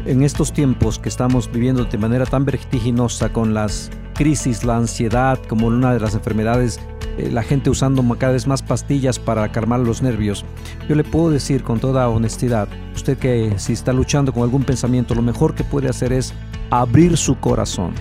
[0.06, 5.40] en estos tiempos que estamos viviendo de manera tan vertiginosa con las crisis, la ansiedad,
[5.48, 6.80] como una de las enfermedades,
[7.18, 10.46] eh, la gente usando cada vez más pastillas para calmar los nervios,
[10.88, 15.16] yo le puedo decir con toda honestidad, usted que si está luchando con algún pensamiento,
[15.16, 16.34] lo mejor que puede hacer es
[16.70, 17.94] abrir su corazón.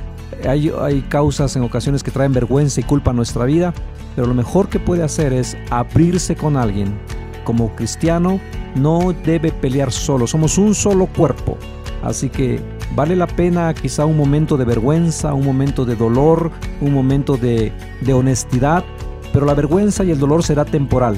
[0.49, 3.73] Hay, hay causas en ocasiones que traen vergüenza y culpa a nuestra vida,
[4.17, 6.99] pero lo mejor que puede hacer es abrirse con alguien.
[7.45, 8.41] Como cristiano,
[8.75, 11.59] no debe pelear solo, somos un solo cuerpo.
[12.03, 12.61] Así que
[12.95, 16.51] vale la pena quizá un momento de vergüenza, un momento de dolor,
[16.81, 18.85] un momento de, de honestidad,
[19.33, 21.17] pero la vergüenza y el dolor será temporal.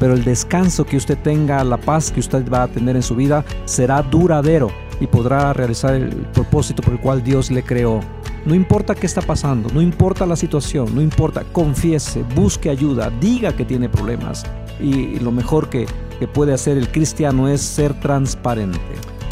[0.00, 3.14] Pero el descanso que usted tenga, la paz que usted va a tener en su
[3.14, 4.70] vida, será duradero
[5.00, 8.00] y podrá realizar el propósito por el cual Dios le creó.
[8.44, 13.54] No importa qué está pasando, no importa la situación, no importa, confiese, busque ayuda, diga
[13.54, 14.44] que tiene problemas.
[14.80, 15.86] Y lo mejor que,
[16.18, 18.80] que puede hacer el cristiano es ser transparente.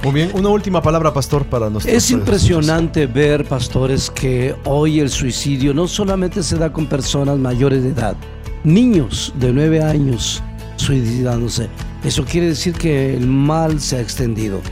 [0.02, 1.94] Muy bien, una última palabra, pastor, para nosotros.
[1.94, 7.82] Es impresionante ver, pastores, que hoy el suicidio no solamente se da con personas mayores
[7.82, 8.16] de edad,
[8.64, 10.42] niños de 9 años
[10.76, 11.68] suicidándose.
[12.02, 14.62] Eso quiere decir que el mal se ha extendido,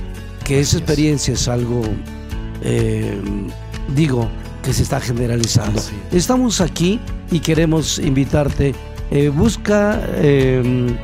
[0.45, 1.83] que esa experiencia es algo,
[2.63, 3.21] eh,
[3.95, 4.31] digo,
[4.63, 5.83] que se está generalizando.
[6.11, 7.01] Estamos aquí
[7.31, 8.75] y queremos invitarte.
[9.11, 10.97] eh, busca eh,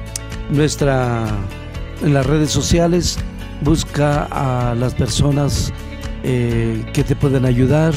[0.50, 1.26] nuestra
[2.02, 3.18] en las redes sociales,
[3.64, 5.72] busca a las personas
[6.22, 7.94] eh, que te pueden ayudar.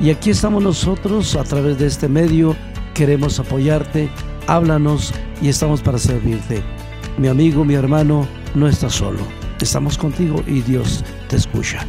[0.00, 2.56] Y aquí estamos nosotros a través de este medio.
[2.94, 4.10] Queremos apoyarte.
[4.46, 6.62] Háblanos y estamos para servirte.
[7.18, 9.20] mi amigo, mi hermano, no estás solo.
[9.60, 11.86] Estamos contigo y Dios te escucha.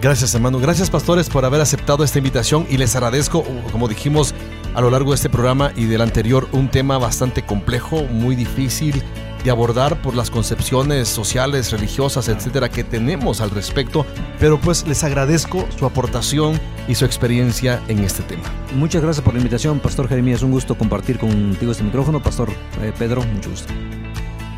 [0.00, 0.58] Gracias, hermano.
[0.58, 4.34] Gracias, pastores, por haber aceptado esta invitación y les agradezco, como dijimos
[4.74, 9.02] a lo largo de este programa y del anterior, un tema bastante complejo, muy difícil
[9.44, 14.06] de abordar por las concepciones sociales, religiosas, etcétera, que tenemos al respecto,
[14.38, 18.44] pero pues les agradezco su aportación y su experiencia en este tema.
[18.74, 20.42] Muchas gracias por la invitación, Pastor Jeremías.
[20.42, 22.22] Un gusto compartir contigo este micrófono.
[22.22, 23.72] Pastor eh, Pedro, mucho gusto.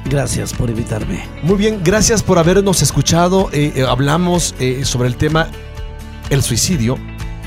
[0.07, 1.27] Gracias por invitarme.
[1.43, 3.49] Muy bien, gracias por habernos escuchado.
[3.53, 5.49] Eh, eh, hablamos eh, sobre el tema
[6.31, 6.99] el suicidio.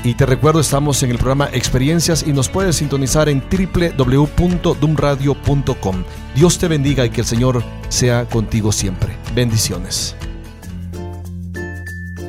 [0.04, 6.04] Y te recuerdo, estamos en el programa Experiencias y nos puedes sintonizar en www.dumradio.com.
[6.34, 9.16] Dios te bendiga y que el Señor sea contigo siempre.
[9.34, 10.14] Bendiciones.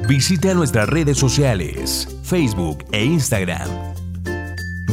[0.07, 3.69] Visita nuestras redes sociales, Facebook e Instagram.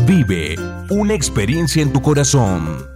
[0.06, 0.56] Vive
[0.90, 2.95] una experiencia en tu corazón.